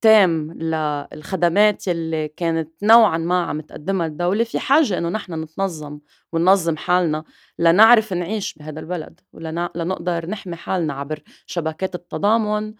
تام 0.00 0.52
للخدمات 0.52 1.86
يلي 1.86 2.28
كانت 2.28 2.70
نوعا 2.82 3.18
ما 3.18 3.42
عم 3.42 3.60
تقدمها 3.60 4.06
الدولة 4.06 4.44
في 4.44 4.58
حاجة 4.58 4.98
إنه 4.98 5.08
نحن 5.08 5.42
نتنظم 5.42 5.98
وننظم 6.32 6.76
حالنا 6.76 7.24
لنعرف 7.58 8.12
نعيش 8.12 8.54
بهذا 8.54 8.80
البلد 8.80 9.20
ولنقدر 9.32 10.26
نحمي 10.26 10.56
حالنا 10.56 10.94
عبر 10.94 11.22
شبكات 11.46 11.94
التضامن 11.94 12.74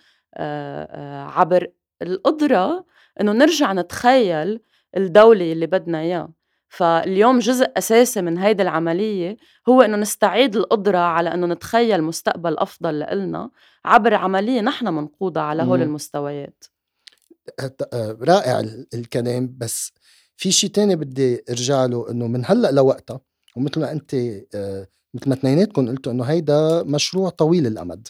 عبر 1.26 1.66
القدرة 2.02 2.86
إنه 3.20 3.32
نرجع 3.32 3.72
نتخيل 3.72 4.60
الدولة 4.96 5.52
اللي 5.52 5.66
بدنا 5.66 6.00
إياه. 6.00 6.32
فاليوم 6.68 7.38
جزء 7.38 7.66
أساسي 7.78 8.22
من 8.22 8.38
هيدي 8.38 8.62
العملية 8.62 9.36
هو 9.68 9.82
إنه 9.82 9.96
نستعيد 9.96 10.56
القدرة 10.56 10.98
على 10.98 11.34
إنه 11.34 11.46
نتخيل 11.46 12.02
مستقبل 12.02 12.58
أفضل 12.58 12.98
لإلنا 12.98 13.50
عبر 13.84 14.14
عملية 14.14 14.60
نحن 14.60 14.88
منقودة 14.94 15.42
على 15.42 15.62
هول 15.62 15.82
المستويات. 15.82 16.64
آه، 16.64 16.77
رائع 18.22 18.60
الكلام 18.94 19.54
بس 19.58 19.92
في 20.36 20.52
شيء 20.52 20.70
تاني 20.70 20.96
بدي 20.96 21.44
ارجع 21.50 21.86
له 21.86 22.10
إنه 22.10 22.26
من 22.26 22.42
هلأ 22.46 22.70
لوقتها 22.70 23.20
ومثل 23.56 23.80
ما 23.80 23.92
أنت 23.92 24.14
آه، 24.54 24.88
مثل 25.14 25.28
ما 25.28 25.34
اثنيناتكم 25.34 25.88
قلتوا 25.88 26.12
إنه 26.12 26.24
هيدا 26.24 26.82
مشروع 26.82 27.30
طويل 27.30 27.66
الأمد. 27.66 28.08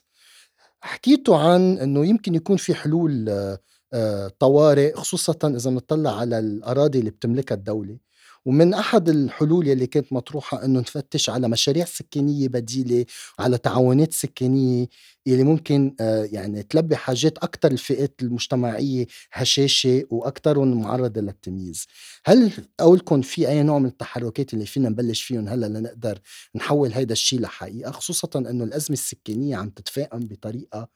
حكيتوا 0.81 1.37
عن 1.37 1.79
إنه 1.79 2.07
يمكن 2.07 2.35
يكون 2.35 2.57
في 2.57 2.75
حلول 2.75 3.29
آه، 3.29 3.59
آه، 3.93 4.29
طوارئ 4.39 4.95
خصوصا 4.95 5.35
إذا 5.45 5.71
بنطلع 5.71 6.19
على 6.21 6.39
الأراضي 6.39 6.99
اللي 6.99 7.11
بتملكها 7.11 7.55
الدولة. 7.55 7.99
ومن 8.45 8.75
أحد 8.75 9.09
الحلول 9.09 9.69
يلي 9.69 9.87
كانت 9.87 10.13
مطروحة 10.13 10.65
إنه 10.65 10.81
نفتش 10.81 11.31
على 11.31 11.49
مشاريع 11.49 11.85
سكانيه 11.85 12.49
بديلة 12.49 13.05
على 13.39 13.59
تعاونات 13.59 14.13
سكانيه 14.13 14.87
يلي 15.27 15.43
ممكن 15.45 15.95
آه، 16.01 16.29
يعني 16.33 16.63
تلبي 16.63 16.97
حاجات 16.97 17.39
أكثر 17.39 17.73
الفئات 17.73 18.15
المجتمعية 18.23 19.07
هشاشة 19.33 20.05
واكثرهم 20.11 20.81
معرضة 20.83 21.21
للتمييز. 21.21 21.87
هل 22.27 22.51
قولكم 22.81 23.23
في 23.23 23.49
أي 23.49 23.63
نوع 23.63 23.79
من 23.79 23.87
التحركات 23.87 24.55
اللي 24.55 24.67
فينا 24.67 24.89
نبلش 24.89 25.23
فيهم 25.23 25.49
هلأ 25.49 25.67
لنقدر 25.67 26.19
نحول 26.55 26.93
هيدا 26.93 27.13
الشيء 27.13 27.41
لحقيقة؟ 27.41 27.91
خصوصا 27.91 28.39
إنه 28.39 28.65
الأزمة 28.65 28.95
السكانيه 28.95 29.57
عم 29.57 29.71
تتفاقم 29.71 30.19
بطريقة 30.21 30.89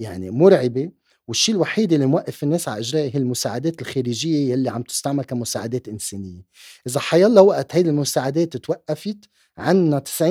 يعني 0.00 0.30
مرعبة 0.30 0.90
والشيء 1.28 1.54
الوحيد 1.54 1.92
اللي 1.92 2.06
موقف 2.06 2.42
الناس 2.42 2.68
على 2.68 2.80
اجرائها 2.80 3.14
هي 3.16 3.18
المساعدات 3.18 3.80
الخارجية 3.82 4.52
يلي 4.52 4.70
عم 4.70 4.82
تستعمل 4.82 5.24
كمساعدات 5.24 5.88
إنسانية. 5.88 6.42
إذا 6.86 7.00
حيالله 7.00 7.42
وقت 7.42 7.74
هيدي 7.76 7.90
المساعدات 7.90 8.56
توقفت 8.56 9.18
عندنا 9.58 9.98
90% 9.98 10.22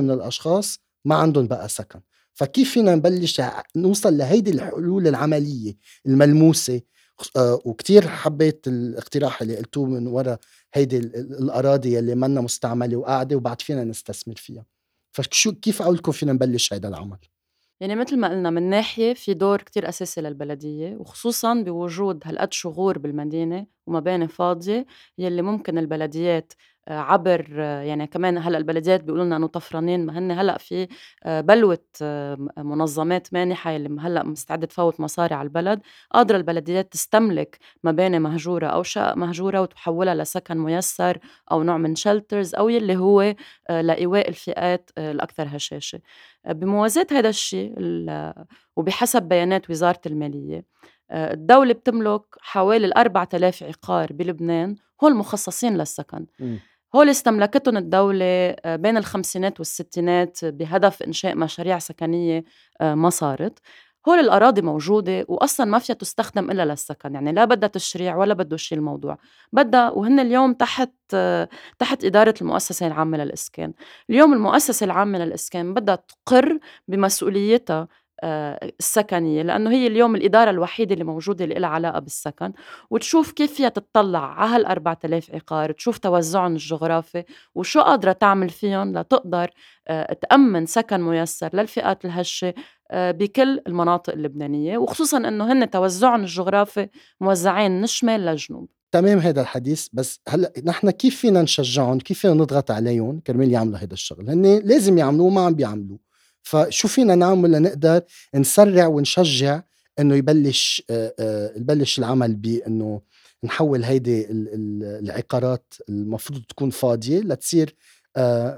من 0.00 0.10
الأشخاص 0.10 0.78
ما 1.04 1.14
عندهم 1.14 1.46
بقى 1.48 1.68
سكن. 1.68 2.00
فكيف 2.34 2.70
فينا 2.72 2.94
نبلش 2.94 3.42
نوصل 3.76 4.16
لهيدي 4.18 4.50
الحلول 4.50 5.08
العملية 5.08 5.76
الملموسة؟ 6.06 6.80
آه، 7.36 7.60
وكتير 7.64 8.08
حبيت 8.08 8.68
الاقتراح 8.68 9.42
اللي 9.42 9.56
قلتوه 9.56 9.86
من 9.86 10.06
وراء 10.06 10.38
هيدي 10.74 10.96
الأراضي 10.98 11.98
اللي 11.98 12.14
منا 12.14 12.40
مستعملة 12.40 12.96
وقاعدة 12.96 13.36
وبعد 13.36 13.62
فينا 13.62 13.84
نستثمر 13.84 14.34
فيها. 14.36 14.64
فشو 15.12 15.52
كيف 15.52 15.82
قولكم 15.82 16.12
فينا 16.12 16.32
نبلش 16.32 16.72
هذا 16.72 16.88
العمل؟ 16.88 17.18
يعني 17.80 17.94
مثل 17.96 18.16
ما 18.18 18.28
قلنا 18.28 18.50
من 18.50 18.62
ناحية 18.70 19.14
في 19.14 19.34
دور 19.34 19.62
كتير 19.62 19.88
أساسي 19.88 20.20
للبلدية 20.20 20.96
وخصوصا 20.96 21.54
بوجود 21.54 22.22
هالقد 22.24 22.52
شغور 22.52 22.98
بالمدينة 22.98 23.66
ومباني 23.86 24.28
فاضية 24.28 24.86
يلي 25.18 25.42
ممكن 25.42 25.78
البلديات 25.78 26.52
عبر 26.88 27.46
آه، 27.58 27.80
يعني 27.82 28.06
كمان 28.06 28.38
هلأ 28.38 28.58
البلديات 28.58 29.04
بيقولوا 29.04 29.24
لنا 29.24 29.36
إنه 29.36 29.46
طفرانين 29.46 30.06
ما 30.06 30.18
هن 30.18 30.30
هلأ 30.30 30.58
في 30.58 30.88
آه، 31.24 31.40
بلوة 31.40 31.78
منظمات 32.58 33.28
مانحة 33.32 33.76
اللي 33.76 34.00
هلأ 34.00 34.24
مستعدة 34.24 34.66
تفوت 34.66 35.00
مصاري 35.00 35.34
على 35.34 35.46
البلد. 35.46 35.80
قادرة 36.10 36.36
البلديات 36.36 36.92
تستملك 36.92 37.58
مباني 37.84 38.18
مهجورة 38.18 38.66
أو 38.66 38.82
شقق 38.82 39.14
مهجورة 39.16 39.60
وتحولها 39.60 40.14
لسكن 40.14 40.58
ميسر 40.58 41.18
أو 41.52 41.62
نوع 41.62 41.78
من 41.78 41.94
شلترز 41.94 42.54
أو 42.54 42.68
يلي 42.68 42.96
هو 42.96 43.34
لإيواء 43.70 44.28
الفئات 44.28 44.90
الأكثر 44.98 45.48
هشاشة. 45.56 46.00
بموازاة 46.48 47.06
هذا 47.12 47.28
الشيء 47.28 47.74
وبحسب 48.76 49.22
بيانات 49.22 49.70
وزارة 49.70 50.00
المالية 50.06 50.64
الدولة 51.12 51.72
بتملك 51.72 52.22
حوالي 52.40 52.86
ال 52.86 52.96
4000 52.98 53.62
عقار 53.62 54.12
بلبنان 54.12 54.76
هول 55.04 55.14
مخصصين 55.14 55.76
للسكن. 55.76 56.26
هول 56.94 57.08
استملكتهم 57.08 57.76
الدولة 57.76 58.24
آه، 58.64 58.76
بين 58.76 58.96
الخمسينات 58.96 59.60
والستينات 59.60 60.44
بهدف 60.44 61.02
إنشاء 61.02 61.34
مشاريع 61.36 61.78
سكنية 61.78 62.44
آه، 62.80 62.94
ما 62.94 63.10
صارت. 63.10 63.58
هول 64.08 64.18
الأراضي 64.18 64.62
موجودة 64.62 65.24
وأصلا 65.28 65.66
ما 65.66 65.78
فيها 65.78 65.94
تستخدم 65.94 66.50
إلا 66.50 66.64
للسكن 66.64 67.14
يعني 67.14 67.32
لا 67.32 67.44
بدها 67.44 67.68
تشريع 67.68 68.16
ولا 68.16 68.34
بده 68.34 68.56
شيء 68.56 68.78
الموضوع. 68.78 69.18
بدها 69.52 69.90
وهن 69.90 70.20
اليوم 70.20 70.52
تحت 70.52 70.92
آه، 71.14 71.48
تحت 71.78 72.04
إدارة 72.04 72.34
المؤسسة 72.42 72.86
العامة 72.86 73.18
للإسكان. 73.18 73.72
اليوم 74.10 74.32
المؤسسة 74.32 74.84
العامة 74.84 75.18
للإسكان 75.18 75.74
بدها 75.74 75.94
تقر 76.26 76.58
بمسؤوليتها 76.88 77.88
السكنية 78.24 79.42
لأنه 79.42 79.70
هي 79.70 79.86
اليوم 79.86 80.16
الإدارة 80.16 80.50
الوحيدة 80.50 80.92
اللي 80.92 81.04
موجودة 81.04 81.44
اللي 81.44 81.54
لها 81.54 81.70
علاقة 81.70 81.98
بالسكن 81.98 82.52
وتشوف 82.90 83.32
كيف 83.32 83.52
فيها 83.52 83.68
تطلع 83.68 84.40
على 84.40 84.50
هال 84.50 84.66
4000 84.66 85.34
عقار 85.34 85.72
تشوف 85.72 85.98
توزعهم 85.98 86.52
الجغرافي 86.52 87.24
وشو 87.54 87.80
قادرة 87.80 88.12
تعمل 88.12 88.48
فيهم 88.50 88.98
لتقدر 88.98 89.50
آه، 89.88 90.12
تأمن 90.12 90.66
سكن 90.66 91.00
ميسر 91.00 91.50
للفئات 91.52 92.04
الهشة 92.04 92.54
آه، 92.90 93.10
بكل 93.10 93.60
المناطق 93.66 94.12
اللبنانية 94.12 94.78
وخصوصا 94.78 95.18
أنه 95.18 95.52
هن 95.52 95.70
توزعهم 95.70 96.20
الجغرافي 96.20 96.88
موزعين 97.20 97.70
من 97.70 97.84
الشمال 97.84 98.20
للجنوب. 98.20 98.68
تمام 98.92 99.18
هذا 99.18 99.40
الحديث 99.40 99.88
بس 99.92 100.20
هلأ 100.28 100.52
نحن 100.64 100.90
كيف 100.90 101.16
فينا 101.16 101.42
نشجعهم؟ 101.42 101.98
كيف 101.98 102.18
فينا 102.18 102.34
نضغط 102.34 102.70
عليهم 102.70 103.20
كرمال 103.20 103.52
يعملوا 103.52 103.78
هذا 103.78 103.92
الشغل؟ 103.92 104.30
هن 104.30 104.60
لازم 104.64 104.98
يعملوه 104.98 105.30
ما 105.30 105.40
عم 105.40 105.54
بيعملوه 105.54 106.07
فشو 106.48 106.88
فينا 106.88 107.14
نعمل 107.14 107.52
لنقدر 107.52 108.02
نسرع 108.34 108.86
ونشجع 108.86 109.60
إنه 109.98 110.14
يبلش 110.14 110.82
يبلش 111.56 111.98
العمل 111.98 112.34
بإنه 112.34 113.00
نحول 113.44 113.84
هيدي 113.84 114.26
العقارات 114.30 115.74
المفروض 115.88 116.42
تكون 116.48 116.70
فاضية 116.70 117.20
لتصير 117.20 117.76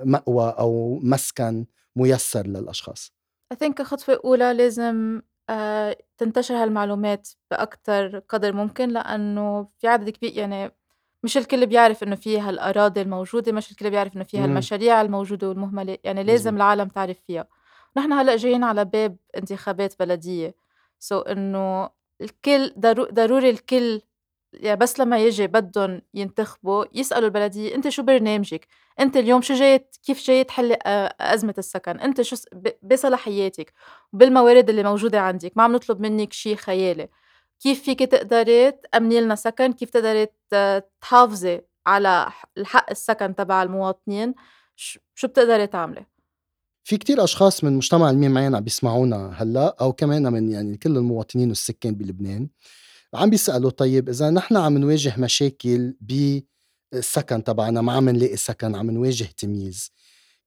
مأوى 0.05 0.55
أو 0.59 0.98
مسكن 1.03 1.66
ميسر 1.96 2.46
للأشخاص. 2.46 3.12
I 3.55 3.57
think 3.57 3.72
كخطوة 3.72 4.20
أولى 4.24 4.55
لازم 4.55 5.22
تنتشر 6.18 6.55
هالمعلومات 6.55 7.29
بأكتر 7.50 8.18
قدر 8.18 8.53
ممكن 8.53 8.88
لأنه 8.88 9.68
في 9.79 9.88
عدد 9.88 10.11
كبير 10.11 10.33
يعني 10.37 10.74
مش 11.24 11.37
الكل 11.37 11.66
بيعرف 11.66 12.03
إنه 12.03 12.16
في 12.16 12.40
هالأراضي 12.40 13.00
الموجودة 13.03 13.53
مش 13.53 13.70
الكل 13.70 13.90
بيعرف 13.90 14.16
إنه 14.16 14.24
في 14.24 14.38
هالمشاريع 14.38 15.00
الموجودة 15.03 15.48
والمهملة 15.48 15.98
يعني 16.05 16.22
لازم 16.24 16.57
العالم 16.57 16.88
تعرف 16.88 17.16
فيها. 17.26 17.46
نحن 17.96 18.12
هلأ 18.12 18.37
جايين 18.37 18.64
على 18.64 18.85
باب 18.85 19.16
انتخابات 19.37 19.98
بلدية 20.00 20.55
سو 20.98 21.20
so 21.20 21.29
إنه 21.29 21.90
الكل 22.20 22.74
ضروري 23.12 23.50
الكل 23.50 24.03
يعني 24.53 24.76
بس 24.76 25.00
لما 25.00 25.18
يجي 25.18 25.46
بدهم 25.46 26.03
ينتخبوا 26.14 26.85
يسألوا 26.94 27.29
البلدية 27.29 27.74
أنت 27.74 27.88
شو 27.88 28.03
برنامجك؟ 28.03 28.66
أنت 29.00 29.16
اليوم 29.16 29.42
شو 29.42 29.55
جاي 29.55 29.88
كيف 30.03 30.26
جاي 30.26 30.44
تحلي 30.44 30.79
أزمة 31.20 31.55
السكن؟ 31.59 32.00
أنت 32.00 32.22
شو 32.22 32.37
بصلاحياتك 32.83 33.72
وبالموارد 34.12 34.70
اللي 34.70 34.83
موجودة 34.83 35.20
عندك 35.20 35.53
ما 35.57 35.62
عم 35.62 35.72
نطلب 35.72 36.00
منك 36.00 36.33
شيء 36.33 36.57
خيالي 36.57 37.09
كيف 37.61 37.83
فيك 37.83 37.98
تقدري 38.03 38.70
تأمني 38.72 39.20
لنا 39.20 39.35
سكن؟ 39.35 39.72
كيف 39.72 39.90
تقدري 39.90 40.26
تحافظي 41.00 41.61
على 41.87 42.29
الحق 42.59 42.90
السكن 42.90 43.35
تبع 43.35 43.62
المواطنين؟ 43.62 44.35
شو 45.14 45.29
بتقدري 45.29 45.66
تعملي؟ 45.66 46.07
في 46.84 46.96
كتير 46.96 47.24
أشخاص 47.24 47.64
من 47.64 47.70
المجتمع 47.70 48.10
اللي 48.10 48.28
معنا 48.28 48.56
عم 48.56 48.64
بيسمعونا 48.64 49.32
هلأ 49.36 49.76
أو 49.80 49.92
كمان 49.92 50.32
من 50.32 50.52
يعني 50.52 50.76
كل 50.76 50.96
المواطنين 50.96 51.48
والسكان 51.48 51.94
بلبنان 51.94 52.48
عم 53.14 53.30
بيسألوا 53.30 53.70
طيب 53.70 54.08
إذا 54.08 54.30
نحن 54.30 54.56
عم 54.56 54.78
نواجه 54.78 55.14
مشاكل 55.18 55.94
بالسكن 56.00 57.44
تبعنا 57.44 57.80
ما 57.80 57.92
عم 57.92 58.08
نلاقي 58.08 58.36
سكن 58.36 58.74
عم 58.74 58.90
نواجه 58.90 59.28
تمييز 59.36 59.90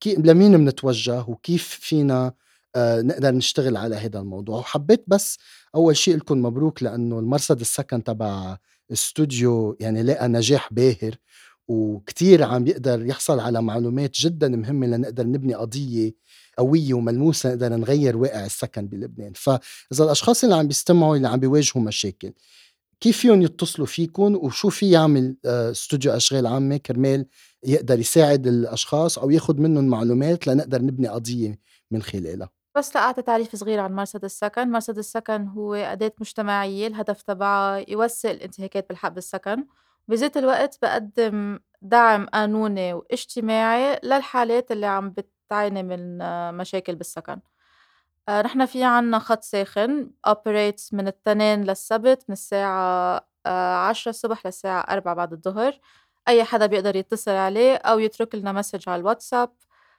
لمين 0.06 0.58
بنتوجه 0.58 1.26
وكيف 1.28 1.68
فينا 1.82 2.34
آه 2.76 3.02
نقدر 3.02 3.32
نشتغل 3.32 3.78
على 3.78 3.96
هذا 3.96 4.20
الموضوع؟ 4.20 4.60
وحبيت 4.60 5.04
بس 5.08 5.38
أول 5.76 5.98
شيء 5.98 6.18
لكم 6.18 6.42
مبروك 6.42 6.84
لأنه 6.84 7.20
المرصد 7.20 7.60
السكن 7.60 8.04
تبع 8.04 8.58
استوديو 8.92 9.78
يعني 9.80 10.04
لقى 10.04 10.28
نجاح 10.28 10.74
باهر 10.74 11.16
وكتير 11.68 12.44
عم 12.44 12.64
بيقدر 12.64 13.06
يحصل 13.06 13.40
على 13.40 13.62
معلومات 13.62 14.12
جدا 14.20 14.48
مهمة 14.48 14.88
لنقدر 14.88 15.28
نبني 15.28 15.54
قضية 15.54 16.12
قوية 16.58 16.94
وملموسة 16.94 17.50
نقدر 17.50 17.70
نغير 17.70 18.18
واقع 18.18 18.46
السكن 18.46 18.88
بلبنان. 18.88 19.34
فإذا 19.36 20.04
الأشخاص 20.04 20.44
اللي 20.44 20.56
عم 20.56 20.68
بيستمعوا 20.68 21.16
اللي 21.16 21.28
عم 21.28 21.40
بيواجهوا 21.40 21.84
مشاكل 21.84 22.34
كيف 23.04 23.18
فيهم 23.18 23.42
يتصلوا 23.42 23.88
فيكم 23.88 24.36
وشو 24.36 24.70
في 24.70 24.92
يعمل 24.92 25.36
آه، 25.46 25.72
استوديو 25.72 26.12
أشغال 26.12 26.48
عامة 26.48 26.78
كرمال 26.78 27.26
يقدر 27.64 28.00
يساعد 28.00 28.48
الأشخاص 28.48 29.18
أو 29.20 29.30
ياخد 29.30 29.60
منهم 29.60 29.88
معلومات 29.88 30.48
لنقدر 30.48 30.82
نبني 30.82 31.08
قضية 31.08 31.60
من 31.92 32.02
خلالها؟ 32.02 32.50
بس 32.78 32.96
لأعطي 32.96 33.22
تعريف 33.22 33.56
صغير 33.56 33.80
عن 33.80 33.94
مرصد 33.94 34.24
السكن. 34.24 34.72
مرصد 34.72 34.98
السكن 34.98 35.48
هو 35.48 35.74
أداة 35.74 36.12
مجتمعية 36.22 36.88
الهدف 36.88 37.22
تبعها 37.22 37.86
يوسع 37.90 38.32
الانتهاكات 38.32 38.90
بالحق 38.90 39.10
بالسكن. 39.10 39.66
بذات 40.08 40.38
الوقت 40.38 40.80
بقدم 40.82 41.60
دعم 41.82 42.26
قانوني 42.26 42.94
واجتماعي 42.94 44.00
للحالات 44.04 44.72
اللي 44.72 44.86
عم 44.86 45.10
بتعاني 45.10 45.84
من 45.84 46.18
مشاكل 46.58 46.96
بالسكن. 46.96 47.40
آه، 48.30 48.42
نحن 48.42 48.66
في 48.66 48.84
عنا 48.84 49.20
خط 49.20 49.44
ساخن 49.44 50.12
operates 50.28 50.94
من 50.94 51.08
التنين 51.08 51.64
للسبت 51.64 52.26
من 52.30 52.34
الساعة 52.34 53.28
آه، 53.46 53.76
عشرة 53.78 54.10
الصبح 54.10 54.46
للساعة 54.46 54.82
أربعة 54.82 55.16
بعد 55.16 55.34
الظهر. 55.34 55.80
أي 56.28 56.44
حدا 56.44 56.66
بيقدر 56.66 56.96
يتصل 56.96 57.32
عليه 57.32 57.76
أو 57.76 58.00
يترك 58.00 58.36
لنا 58.36 58.52
message 58.52 58.90
على 58.90 59.00
الواتساب 59.00 59.54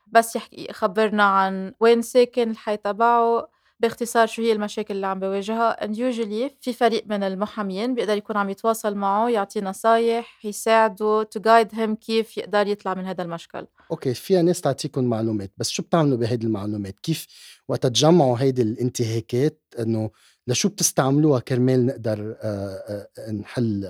بس 0.07 0.35
يحكي 0.35 0.67
يخبرنا 0.69 1.23
عن 1.23 1.73
وين 1.79 2.01
ساكن 2.01 2.51
الحي 2.51 2.77
تبعه. 2.77 3.47
باختصار 3.79 4.27
شو 4.27 4.41
هي 4.41 4.51
المشاكل 4.51 4.95
اللي 4.95 5.07
عم 5.07 5.19
بيواجهها. 5.19 5.85
And 5.85 5.95
usually 5.95 6.51
في 6.61 6.73
فريق 6.73 7.03
من 7.07 7.23
المحامين 7.23 7.95
بيقدر 7.95 8.17
يكون 8.17 8.37
عم 8.37 8.49
يتواصل 8.49 8.95
معه 8.95 9.29
يعطيه 9.29 9.61
نصايح 9.61 10.45
يساعده 10.45 11.23
to 11.23 11.41
guide 11.41 11.75
him 11.75 11.93
كيف 11.93 12.37
يقدر 12.37 12.67
يطلع 12.67 12.93
من 12.93 13.05
هذا 13.05 13.23
المشكل. 13.23 13.67
okay 13.91 14.13
فيها 14.13 14.41
ناس 14.41 14.61
تعطيكم 14.61 15.03
معلومات 15.03 15.51
بس 15.57 15.69
شو 15.69 15.83
بتعملوا 15.83 16.17
بهيدي 16.17 16.45
المعلومات؟ 16.45 16.99
كيف 16.99 17.27
وقت 17.67 17.87
تجمعوا 17.87 18.37
هيدي 18.39 18.61
الانتهاكات 18.61 19.61
إنه 19.79 20.11
لشو 20.47 20.69
بتستعملوها 20.69 21.39
كرمال 21.39 21.85
نقدر 21.85 22.35
آه، 22.41 23.07
آه، 23.17 23.31
نحل 23.31 23.85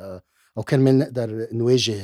أو 0.58 0.63
كرمال 0.63 0.98
نقدر 0.98 1.48
نواجه 1.52 1.95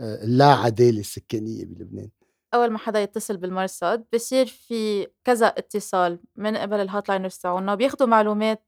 اللا 0.00 0.46
عداله 0.54 1.00
السكانية 1.00 1.64
بلبنان؟ 1.64 2.08
أول 2.54 2.70
ما 2.70 2.78
حدا 2.78 3.02
يتصل 3.02 3.36
بالمرصد 3.36 4.04
بصير 4.14 4.46
في 4.46 5.06
كذا 5.24 5.46
اتصال 5.46 6.20
من 6.36 6.56
قبل 6.56 6.80
ال 6.80 7.08
hotliners 7.08 7.36
تاعونا 7.36 7.74
بياخذوا 7.74 8.08
معلومات 8.08 8.64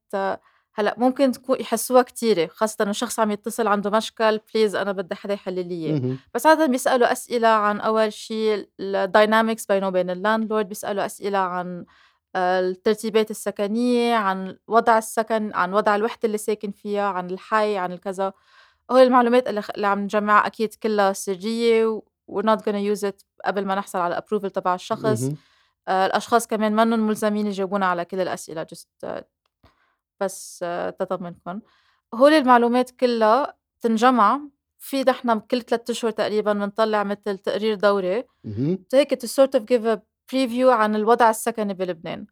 هلأ 0.74 0.94
ممكن 0.98 1.32
تكون 1.32 1.60
يحسوها 1.60 2.02
كتيرة 2.02 2.46
خاصة 2.46 2.76
إنه 2.82 2.92
شخص 2.92 3.20
عم 3.20 3.30
يتصل 3.30 3.66
عنده 3.66 3.90
مشكل 3.90 4.40
please 4.54 4.74
أنا 4.76 4.92
بدي 4.92 5.14
حدا 5.14 5.34
يحل 5.34 5.54
لي 5.68 5.74
إياه. 5.74 6.16
بس 6.34 6.46
عادة 6.46 6.66
بيسألوا 6.66 7.12
أسئلة 7.12 7.48
عن 7.48 7.80
أول 7.80 8.12
شيء 8.12 8.68
ال 8.80 8.90
dynamics 8.90 9.66
بينه 9.66 9.88
وبين 9.88 10.10
ال 10.10 10.16
landlord 10.16 10.68
بيسألوا 10.68 11.06
أسئلة 11.06 11.38
عن 11.38 11.84
آه، 12.36 12.60
الترتيبات 12.60 13.30
السكنية 13.30 14.14
عن 14.14 14.56
وضع 14.68 14.98
السكن 14.98 15.54
عن 15.54 15.74
وضع 15.74 15.96
الوحدة 15.96 16.20
اللي 16.24 16.38
ساكن 16.38 16.70
فيها 16.70 17.08
عن 17.08 17.30
الحي 17.30 17.76
عن 17.76 17.92
الكذا. 17.92 18.32
هول 18.90 19.02
المعلومات 19.02 19.48
اللي, 19.48 19.86
عم 19.86 20.00
نجمعها 20.00 20.46
أكيد 20.46 20.74
كلها 20.74 21.12
سرية 21.12 21.86
و 21.86 22.02
we're 22.30 22.46
not 22.46 22.62
gonna 22.64 22.96
use 22.96 23.02
it 23.10 23.24
قبل 23.44 23.64
ما 23.64 23.74
نحصل 23.74 23.98
على 23.98 24.22
approval 24.22 24.50
تبع 24.50 24.74
الشخص. 24.74 25.30
آه 25.88 26.06
الأشخاص 26.06 26.46
كمان 26.46 26.76
منهم 26.76 27.06
ملزمين 27.06 27.46
يجاوبونا 27.46 27.86
على 27.86 28.04
كل 28.04 28.20
الأسئلة 28.20 28.66
just 28.74 29.06
uh, 29.06 29.22
بس 30.20 30.64
uh, 30.64 30.96
تطمنكم 30.96 31.60
هول 32.14 32.32
المعلومات 32.32 32.90
كلها 32.90 33.54
تنجمع. 33.80 34.40
في 34.82 35.02
نحن 35.02 35.38
كل 35.38 35.62
ثلاث 35.62 35.90
أشهر 35.90 36.10
تقريبا 36.10 36.52
بنطلع 36.52 37.02
مثل 37.02 37.38
تقرير 37.38 37.74
دوري. 37.74 38.24
هيك 38.94 39.24
to 39.24 39.28
sort 39.28 39.60
of 39.60 39.62
give 39.62 39.84
a 39.84 39.98
preview 40.32 40.66
عن 40.66 40.96
الوضع 40.96 41.30
السكني 41.30 41.74
بلبنان 41.74 42.26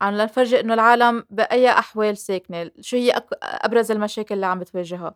عن 0.00 0.18
لنفرجي 0.18 0.60
إنه 0.60 0.74
العالم 0.74 1.24
بأي 1.30 1.70
أحوال 1.70 2.16
ساكنة 2.16 2.70
شو 2.80 2.96
هي 2.96 3.22
أبرز 3.42 3.90
المشاكل 3.90 4.34
اللي 4.34 4.46
عم 4.46 4.58
بتواجهها. 4.58 5.14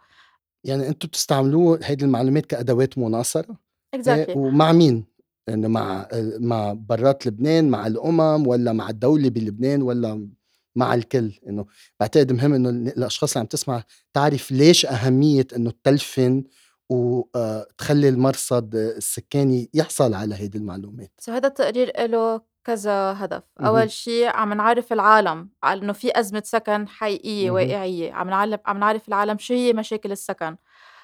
يعني 0.65 0.89
أنتم 0.89 1.09
بتستعملوه 1.09 1.81
هيدي 1.83 2.05
المعلومات 2.05 2.47
كأدوات 2.47 2.99
مناصرة؟ 2.99 3.57
Exactly. 3.97 4.37
ومع 4.37 4.73
مين؟ 4.73 5.05
يعني 5.49 5.69
مع 5.69 6.09
مع 6.39 6.73
برات 6.73 7.27
لبنان 7.27 7.69
مع 7.69 7.87
الأمم 7.87 8.47
ولا 8.47 8.73
مع 8.73 8.91
الدولة 8.91 9.29
بلبنان 9.29 9.83
ولا 9.83 10.29
مع 10.77 10.95
الكل. 10.95 11.33
إنه 11.49 11.67
بعتقد 12.01 12.33
مهم 12.33 12.55
إنه 12.55 12.71
الأشخاص 12.71 13.33
اللي 13.33 13.41
عم 13.41 13.47
تسمع 13.47 13.83
تعرف 14.15 14.53
ليش 14.53 14.87
أهمية 14.87 15.47
إنه 15.57 15.73
تلفن 15.85 16.45
وتخلي 16.91 18.09
المرصد 18.09 18.75
السكاني 18.75 19.71
يحصل 19.75 20.15
على 20.15 20.35
هيدي 20.35 20.59
المعلومات. 20.59 21.13
سو 21.19 21.33
هذا 21.33 21.49
التقرير 21.49 22.07
له 22.07 22.41
كذا 22.65 22.93
هدف. 22.93 23.43
أول 23.61 23.91
شيء 23.91 24.27
عم 24.27 24.53
نعرف 24.53 24.93
العالم 24.93 25.49
على 25.63 25.83
إنه 25.83 25.93
في 25.93 26.21
أزمة 26.21 26.43
سكن 26.45 26.89
حقيقية 26.89 27.51
واقعية. 27.51 28.13
عم 28.13 28.31
نعلم 28.31 28.59
عم 28.67 28.79
نعرف 28.79 29.09
العالم 29.09 29.39
شو 29.39 29.55
هي 29.55 29.73
مشاكل 29.73 30.13
السكن. 30.13 30.57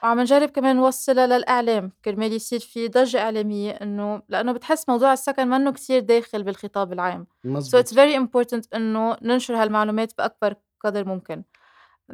وعم 0.02 0.20
نجرب 0.20 0.48
كمان 0.50 0.76
نوصّلها 0.76 1.26
للإعلام، 1.26 1.92
كرمال 2.04 2.32
يصير 2.32 2.60
في 2.60 2.88
ضجّة 2.88 3.20
إعلامية 3.22 3.70
إنه 3.70 4.22
لإنه 4.28 4.52
بتحس 4.52 4.88
موضوع 4.88 5.12
السكن 5.12 5.48
منّه 5.48 5.72
كتير 5.72 6.00
داخل 6.00 6.42
بالخطاب 6.42 6.92
العام، 6.92 7.26
so 7.64 7.78
it's 7.82 7.92
very 7.94 8.14
important 8.16 8.62
إنه 8.74 9.16
ننشر 9.22 9.56
هالمعلومات 9.62 10.12
بأكبر 10.18 10.54
قدر 10.84 11.04
ممكن. 11.04 11.44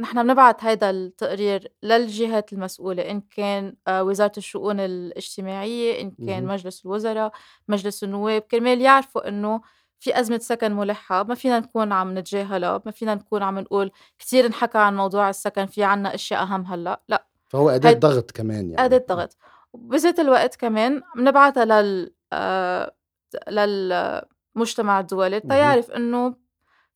نحن 0.00 0.22
بنبعت 0.22 0.64
هيدا 0.64 0.90
التقرير 0.90 1.72
للجهات 1.82 2.52
المسؤولة 2.52 3.10
إن 3.10 3.20
كان 3.20 3.76
آه، 3.88 4.02
وزارة 4.04 4.32
الشؤون 4.38 4.80
الاجتماعية، 4.80 6.02
إن 6.02 6.12
كان. 6.26 6.46
مجلس 6.46 6.86
الوزراء، 6.86 7.32
مجلس 7.68 8.04
النواب، 8.04 8.42
كرمال 8.42 8.80
يعرفوا 8.80 9.28
إنه 9.28 9.60
في 10.00 10.20
أزمة 10.20 10.38
سكن 10.38 10.72
ملحّة، 10.72 11.22
ما 11.24 11.34
فينا 11.34 11.60
نكون 11.60 11.92
عم 11.92 12.18
نتجاهلها، 12.18 12.82
ما 12.86 12.92
فينا 12.92 13.14
نكون 13.14 13.42
عم 13.42 13.58
نقول 13.58 13.90
كتير 14.18 14.46
انحكى 14.46 14.78
عن 14.78 14.96
موضوع 14.96 15.28
السكن 15.30 15.66
في 15.66 15.84
عنا 15.84 16.14
أشياء 16.14 16.42
أهم 16.42 16.66
هلّأ، 16.66 17.02
لأ. 17.08 17.26
فهو 17.48 17.68
هيد 17.68 18.00
ضغط 18.00 18.30
كمان 18.30 18.70
يعني. 18.70 18.84
أداة 18.84 19.04
ضغط. 19.08 19.36
وبذات 19.72 20.20
الوقت 20.20 20.56
كمان 20.56 21.02
بنبعتها 21.16 21.64
لل 21.64 22.14
آه، 22.32 22.94
للمجتمع 23.48 25.00
الدولي 25.00 25.40
تيعرف 25.40 25.90
إنه 25.90 26.34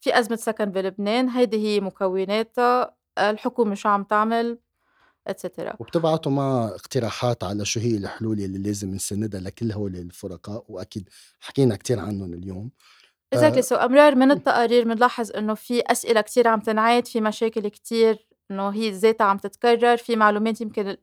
في 0.00 0.18
أزمة 0.18 0.36
سكن 0.36 0.64
بلبنان 0.64 1.28
هيدي 1.28 1.56
هي 1.56 1.80
مكوناتها 1.80 2.96
الحكومة 3.18 3.74
شو 3.74 3.88
عم 3.88 4.04
تعمل 4.04 4.58
اتسترا 5.26 5.74
وبتبعتوا 5.78 6.32
مع 6.32 6.64
اقتراحات 6.64 7.44
على 7.44 7.64
شو 7.64 7.80
هي 7.80 7.96
الحلول 7.96 8.40
اللي 8.40 8.58
لازم 8.58 8.94
نسندها 8.94 9.40
لكل 9.40 9.72
هول 9.72 9.96
الفرقاء 9.96 10.64
وأكيد 10.68 11.08
حكينا 11.40 11.76
كتير 11.76 11.98
عنهم 11.98 12.34
اليوم. 12.34 12.70
exactly 13.32 13.62
so 13.62 13.74
أمرار 13.74 14.14
من 14.14 14.30
التقارير 14.30 14.84
بنلاحظ 14.84 15.30
إنه 15.36 15.54
في 15.54 15.80
أسئلة 15.80 16.20
كتير 16.20 16.48
عم 16.48 16.60
تنعاد 16.60 17.06
في 17.06 17.20
مشاكل 17.20 17.68
كتير 17.68 18.26
إنه 18.52 18.68
هي 18.68 18.90
ذاتها 18.90 19.24
عم 19.24 19.38
تتكرر، 19.38 19.96
في 19.96 20.16
معلومات 20.16 20.60
يمكن 20.60 20.96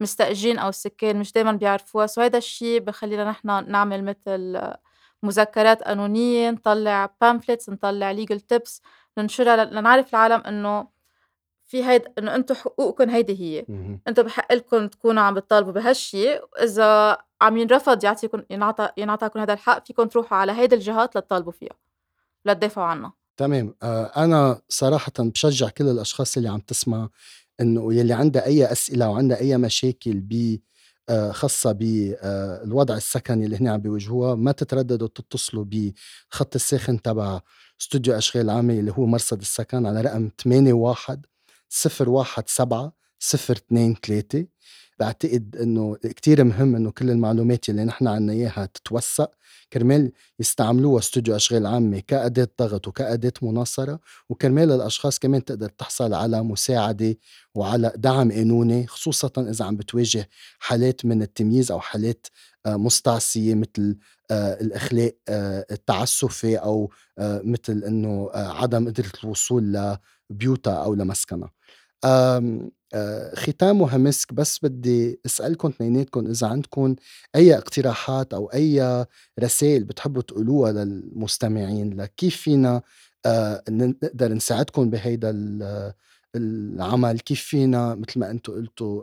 المستأجرين 0.00 0.58
أو 0.58 0.68
السكان 0.68 1.16
مش 1.16 1.32
دايمًا 1.32 1.52
بيعرفوها، 1.52 2.06
so 2.06 2.20
هيدا 2.20 2.38
الشي 2.38 2.80
بخلّينا 2.80 3.24
نحن 3.30 3.70
نعمل 3.70 4.04
متل 4.04 4.74
مذكرات 5.22 5.82
قانونية، 5.82 6.50
نطلّع 6.50 7.06
pamphlets 7.24 7.68
نطلّع 7.68 8.14
legal 8.16 8.38
tips 8.54 8.80
ننشرها 9.18 9.64
لنعرف 9.64 10.10
العالم 10.10 10.40
إنه 10.46 10.88
في 11.64 11.84
هيدا 11.84 12.12
إنه 12.18 12.34
أنتم 12.34 12.54
حقوقكم 12.54 13.10
هيدي 13.10 13.40
هي، 13.40 13.66
أنتم 14.08 14.22
بحق 14.22 14.52
لكم 14.52 14.88
تكونوا 14.88 15.22
عم 15.22 15.34
بتطالبوا 15.34 15.72
بهالشي، 15.72 16.38
وإذا 16.38 17.18
عم 17.40 17.56
ينرفض 17.56 18.04
يعطيكم 18.04 18.42
ينعطى 18.50 18.90
ينعطاكم 18.96 19.40
هذا 19.40 19.52
الحق 19.52 19.86
فيكم 19.86 20.04
تروحوا 20.08 20.38
على 20.38 20.52
هيدي 20.52 20.74
الجهات 20.74 21.16
لتطالبوا 21.16 21.52
فيها، 21.52 21.76
لتدافعوا 22.44 22.86
عنها. 22.86 23.21
تمام. 23.36 23.74
آه، 23.82 24.24
أنا 24.24 24.60
صراحةً 24.68 25.12
بشجّع 25.18 25.68
كل 25.68 25.88
الأشخاص 25.88 26.36
اللي 26.36 26.48
عم 26.48 26.60
تسمع 26.60 27.08
إنه 27.60 27.94
يلّي 27.94 28.12
عندها 28.12 28.46
أي 28.46 28.72
أسئلة 28.72 29.08
وعندها 29.10 29.38
أي 29.40 29.56
مشاكل 29.58 30.20
ب 30.20 30.58
آه، 31.08 31.32
خاصة 31.32 31.72
بالوضع 31.72 32.94
آه، 32.94 32.96
السكني 32.98 33.44
اللي 33.46 33.56
هن 33.56 33.68
عم 33.68 33.80
بيواجهوها 33.80 34.34
ما 34.34 34.52
تترددوا 34.52 35.08
تتصلوا 35.08 35.64
بالخط 35.64 36.54
الساخن 36.54 37.02
تبع 37.02 37.40
استوديو 37.80 38.14
أشغال 38.18 38.50
عامة 38.50 38.74
اللي 38.74 38.92
هو 38.92 39.06
مرصد 39.06 39.40
السكن 39.40 39.86
على 39.86 40.00
رقم 40.00 40.30
81 40.46 41.22
017 41.68 42.92
023 43.20 44.48
بعتقد 45.02 45.56
إنه 45.56 45.96
كتير 45.96 46.44
مهم 46.44 46.76
إنه 46.76 46.90
كل 46.90 47.10
المعلومات 47.10 47.68
اللي 47.68 47.84
نحن 47.84 48.06
عنا 48.06 48.32
إياها 48.32 48.66
تتوثق. 48.74 49.30
كرمال 49.72 50.12
يستعملوها 50.40 50.98
استوديو 50.98 51.36
أشغال 51.36 51.66
عامة 51.66 52.00
كأداة 52.00 52.48
ضغط 52.58 52.88
وكأداة 52.88 53.32
مناصرة 53.42 54.00
وكرمال 54.28 54.72
الأشخاص 54.72 55.18
كمان 55.18 55.44
تقدر 55.44 55.68
تحصل 55.68 56.14
على 56.14 56.42
مساعدة 56.42 57.16
وعلى 57.54 57.92
دعم 57.96 58.32
قانوني 58.32 58.86
خصوصا 58.86 59.30
إذا 59.38 59.64
عم 59.64 59.76
بتواجه 59.76 60.28
حالات 60.58 61.04
من 61.04 61.22
التمييز 61.22 61.70
أو 61.72 61.80
حالات 61.80 62.26
آه، 62.66 62.76
مستعصية 62.76 63.54
مثل 63.54 63.98
آه، 64.30 64.60
الاخلاق 64.60 65.14
آه، 65.28 65.66
التعسفي 65.70 66.56
أو 66.56 66.90
مثل 67.18 67.84
إنه 67.86 68.30
عدم 68.34 68.88
قدرة 68.88 69.12
الوصول 69.24 69.96
لبيوتها 70.30 70.84
أو 70.84 70.94
لمسكنها. 70.94 71.50
ختامها 73.34 73.98
مسك 73.98 74.32
بس 74.34 74.58
بدي 74.62 75.20
اسالكم 75.26 75.68
اثنيناتكم 75.68 76.26
إذا 76.26 76.46
عندكم 76.46 76.96
أي 77.36 77.54
اقتراحات 77.58 78.34
أو 78.34 78.46
أي 78.46 79.06
رسائل 79.40 79.84
بتحبوا 79.84 80.22
تقولوها 80.22 80.72
للمستمعين 80.72 82.00
لكيف 82.00 82.36
فينا 82.36 82.82
نقدر 83.68 84.32
نساعدكم 84.32 84.90
بهيدا 84.90 85.30
العمل 86.36 87.20
كيف 87.20 87.40
فينا 87.40 87.94
مثل 87.94 88.20
ما 88.20 88.30
أنتم 88.30 88.52
قلتوا 88.52 89.02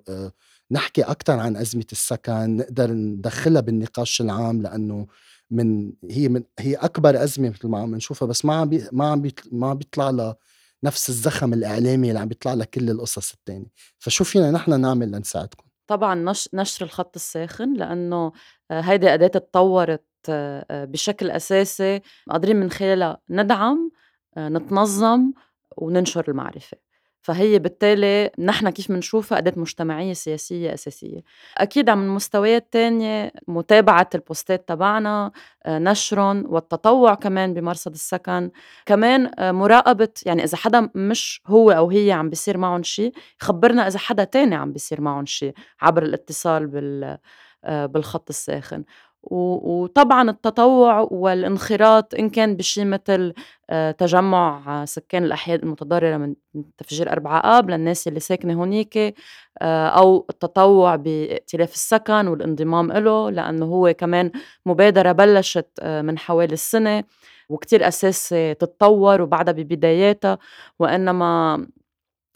نحكي 0.72 1.02
أكثر 1.02 1.40
عن 1.40 1.56
أزمة 1.56 1.86
السكن 1.92 2.58
نقدر 2.58 2.92
ندخلها 2.92 3.62
بالنقاش 3.62 4.22
العام 4.22 4.62
لأنه 4.62 5.08
من 5.52 5.94
هي 6.12 6.30
من 6.30 6.44
هي 6.60 6.76
أكبر 6.76 7.24
أزمة 7.24 7.50
مثل 7.50 7.68
ما 7.68 7.80
عم 7.80 7.96
نشوفها 7.96 8.28
بس 8.28 8.46
ما 8.46 8.54
عم 8.54 8.70
ما 8.92 9.06
عم 9.08 9.24
ما 9.52 9.74
بيطلع 9.74 10.10
لها 10.10 10.36
نفس 10.84 11.10
الزخم 11.10 11.54
الإعلامي 11.54 12.10
اللي 12.10 12.20
عم 12.20 12.28
بيطلع 12.28 12.54
لك 12.54 12.70
كل 12.70 12.90
القصص 12.90 13.34
التانية. 13.34 13.72
فشو 14.00 14.24
فينا 14.24 14.52
نحن 14.52 14.82
نعمل 14.82 15.12
لنساعدكم؟ 15.12 15.70
طبعا 15.88 16.16
نش 16.16 16.50
نشر 16.54 16.86
الخط 16.86 17.16
الساخن 17.16 17.74
لأنه 17.74 18.32
آه، 18.72 18.82
هيدي 18.82 19.14
أداة 19.14 19.28
تطورت 19.28 20.06
آه، 20.30 20.66
آه، 20.72 20.86
بشكل 20.86 21.32
أساسي 21.32 22.02
قادرين 22.30 22.56
من 22.56 22.72
خلالها 22.72 23.22
ندعم 23.30 23.92
نتنظم 24.38 25.32
وننشر 25.78 26.26
المعرفة. 26.28 26.78
فهي 27.22 27.60
بالتالي 27.60 28.32
نحن 28.40 28.70
كيف 28.70 28.92
بنشوفها 28.92 29.38
أداة 29.38 29.54
مجتمعية 29.58 30.14
سياسية 30.14 30.74
أساسية. 30.74 31.20
أكيد 31.58 31.90
عم 31.90 32.04
المستويات 32.04 32.64
التانية 32.64 33.32
متابعة 33.48 34.10
البوستات 34.16 34.70
تبعنا 34.70 35.32
آه، 35.66 35.80
نشرهم 35.80 36.46
والتطوع 36.48 37.16
كمان 37.16 37.54
بمرصد 37.54 37.92
السكن. 37.94 38.52
كمان 38.86 39.32
آه، 39.40 39.52
مراقبة 39.52 40.10
يعني 40.26 40.44
إذا 40.44 40.58
حدا 40.58 40.90
مش 40.96 41.42
هو 41.48 41.72
أو 41.72 41.90
هي 41.90 42.12
عم 42.12 42.30
بيصير 42.30 42.58
معهم 42.58 42.84
شيء 42.84 43.14
يخبرنا 43.42 43.88
إذا 43.88 44.00
حدا 44.00 44.24
تاني 44.24 44.56
عم 44.56 44.72
بيصير 44.74 45.02
معهم 45.02 45.26
شيء 45.26 45.54
عبر 45.82 46.04
الاتصال 46.04 46.68
بال 46.68 47.18
آه، 47.64 47.86
بالخط 47.86 48.30
الساخن. 48.30 48.84
وطبعا 49.24 50.30
التطوع 50.30 51.08
والانخراط 51.12 52.16
إن 52.16 52.30
كان 52.30 52.56
بشي 52.56 52.86
مثل 52.86 53.34
آه، 53.70 53.92
تجمع 53.92 54.86
سكان 54.86 55.24
الأحياء 55.24 55.60
المتضررة 55.64 56.18
من 56.18 56.36
تفجير 56.78 57.12
أربعة 57.12 57.40
آب 57.60 57.70
للناس 57.70 58.08
اللي 58.08 58.20
ساكنة 58.20 58.54
هونيك 58.54 58.98
آه، 59.62 59.88
أو 59.88 60.26
التطوع 60.30 60.96
بائتلاف 60.96 61.74
السكن 61.74 62.28
والانضمام 62.28 62.92
له 62.92 63.30
لأنه 63.30 63.66
هو 63.66 63.94
كمان 63.94 64.32
مبادرة 64.66 65.12
بلشت 65.12 65.70
آه، 65.82 66.02
من 66.02 66.18
حوالي 66.18 66.54
السنة 66.54 67.04
وكتير 67.50 67.88
أساسي 67.88 68.54
تتطور 68.54 69.22
وبعدها 69.22 69.54
ببداياتها 69.54 70.38
وإنما 70.80 71.68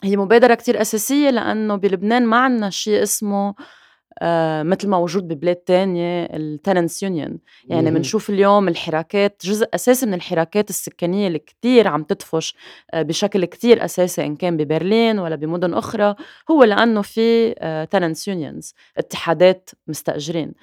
هي 0.03 0.17
مبادرة 0.17 0.55
كتير 0.55 0.81
أساسية 0.81 1.29
لأنه 1.29 1.75
بلبنان 1.75 2.25
ما 2.25 2.37
عنا 2.37 2.69
شي 2.69 3.03
اسمه 3.03 3.55
مثل 4.63 4.87
ما 4.87 4.99
موجود 4.99 5.27
ببلاد 5.27 5.55
تانية 5.55 6.25
التننس 6.25 7.03
يونيون. 7.03 7.39
يعني 7.67 7.91
بنشوف 7.91 8.29
اليوم 8.29 8.67
الحراكات 8.67 9.41
جزء 9.45 9.67
أساسي 9.73 10.05
من 10.05 10.13
الحراكات 10.13 10.69
السكانية 10.69 11.27
اللي 11.27 11.39
كتير 11.39 11.87
عم 11.87 12.03
تدفش 12.03 12.55
آه 12.93 13.01
بشكل 13.01 13.45
كتير 13.45 13.85
أساسي 13.85 14.25
إن 14.25 14.35
كان 14.35 14.57
ببرلين 14.57 15.19
ولا 15.19 15.35
بمدن 15.35 15.73
أخرى 15.73 16.15
هو 16.51 16.63
لأنه 16.63 17.01
في 17.01 17.55
آه 17.59 17.83
تننس 17.85 18.27
يونيونز 18.27 18.73
اتحادات 18.97 19.69
مستأجرين. 19.87 20.53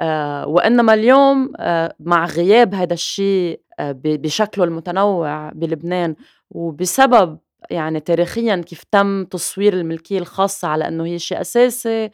آه 0.00 0.46
وإنما 0.46 0.94
اليوم 0.94 1.52
آه 1.56 1.94
مع 2.00 2.26
غياب 2.26 2.74
هذا 2.74 2.94
الشيء 2.94 3.60
آه 3.80 3.92
بشكله 4.04 4.64
المتنوع 4.64 5.50
بلبنان 5.54 6.16
وبسبب 6.50 7.38
يعني 7.70 8.00
تاريخيا 8.00 8.56
كيف 8.56 8.82
تم 8.90 9.24
تصوير 9.24 9.74
الملكية 9.74 10.18
الخاصة 10.18 10.68
على 10.68 10.88
إنه 10.88 11.04
هي 11.04 11.18
شيء 11.18 11.40
أساسي 11.40 12.10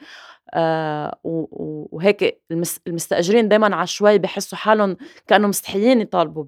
آه 0.54 1.18
وهيك 1.24 2.42
المستأجرين 2.86 3.48
دايما 3.48 3.76
عشوائي 3.76 4.18
بحسوا 4.18 4.58
حالهم 4.58 4.96
كأنه 5.26 5.48
مستحيين 5.48 6.00
يطالبوا 6.00 6.44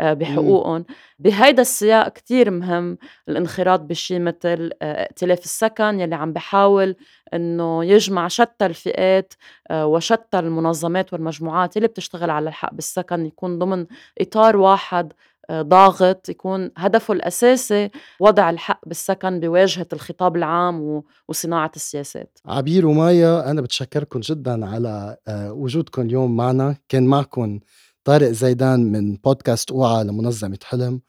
آه 0.00 0.12
بحقوقهم. 0.12 0.84
بهيدا 1.18 1.62
السياق 1.62 2.08
كتير 2.08 2.50
مهم 2.50 2.98
الانخراط 3.28 3.80
بشي 3.80 4.18
مثل 4.18 4.70
آه 4.82 5.02
ائتلاف 5.02 5.44
السكن 5.44 6.00
يلي 6.00 6.14
عم 6.14 6.32
بحاول 6.32 6.96
إنه 7.34 7.84
يجمع 7.84 8.28
شتى 8.28 8.66
الفئات 8.66 9.34
آه 9.70 9.86
وشتى 9.86 10.38
المنظمات 10.38 11.12
والمجموعات 11.12 11.76
اللي 11.76 11.88
بتشتغل 11.88 12.30
على 12.30 12.48
الحق 12.48 12.74
بالسكن 12.74 13.26
يكون 13.26 13.58
ضمن 13.58 13.86
إطار 14.20 14.56
واحد 14.56 15.12
ضاغط 15.52 16.28
يكون 16.28 16.70
هدفه 16.76 17.14
الأساسي 17.14 17.90
وضع 18.20 18.50
الحق 18.50 18.80
بالسكن 18.86 19.40
بواجهة 19.40 19.86
الخطاب 19.92 20.36
العام 20.36 21.02
وصناعة 21.28 21.72
السياسات. 21.76 22.38
عبير 22.46 22.86
ومايا 22.86 23.50
أنا 23.50 23.60
بتشكركم 23.60 24.20
جدا 24.20 24.66
على 24.66 25.16
آه، 25.28 25.52
وجودكم 25.52 26.02
اليوم 26.02 26.36
معنا. 26.36 26.76
كان 26.88 27.06
معكم 27.06 27.60
طارق 28.04 28.30
زيدان 28.30 28.92
من 28.92 29.16
بودكاست 29.16 29.70
أوعى 29.70 30.04
لمنظمة 30.04 30.58
حلم. 30.64 31.00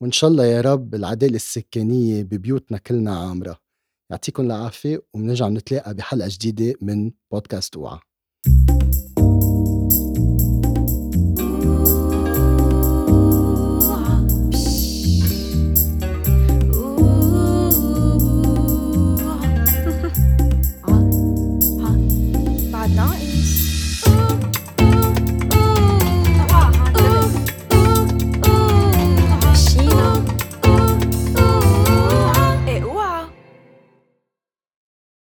وإن 0.00 0.12
شاء 0.12 0.30
الله 0.30 0.44
يا 0.44 0.60
رب 0.60 0.94
العدالة 0.94 1.36
السكانية 1.36 2.22
ببيوتنا 2.22 2.78
كلنا 2.78 3.18
عامرة. 3.18 3.58
يعطيكم 4.10 4.42
العافية 4.42 5.02
وبنرجع 5.14 5.48
نتلاقى 5.48 5.94
بحلقة 5.94 6.28
جديدة 6.30 6.74
من 6.80 7.10
بودكاست 7.30 7.76
أوعى. 7.76 7.98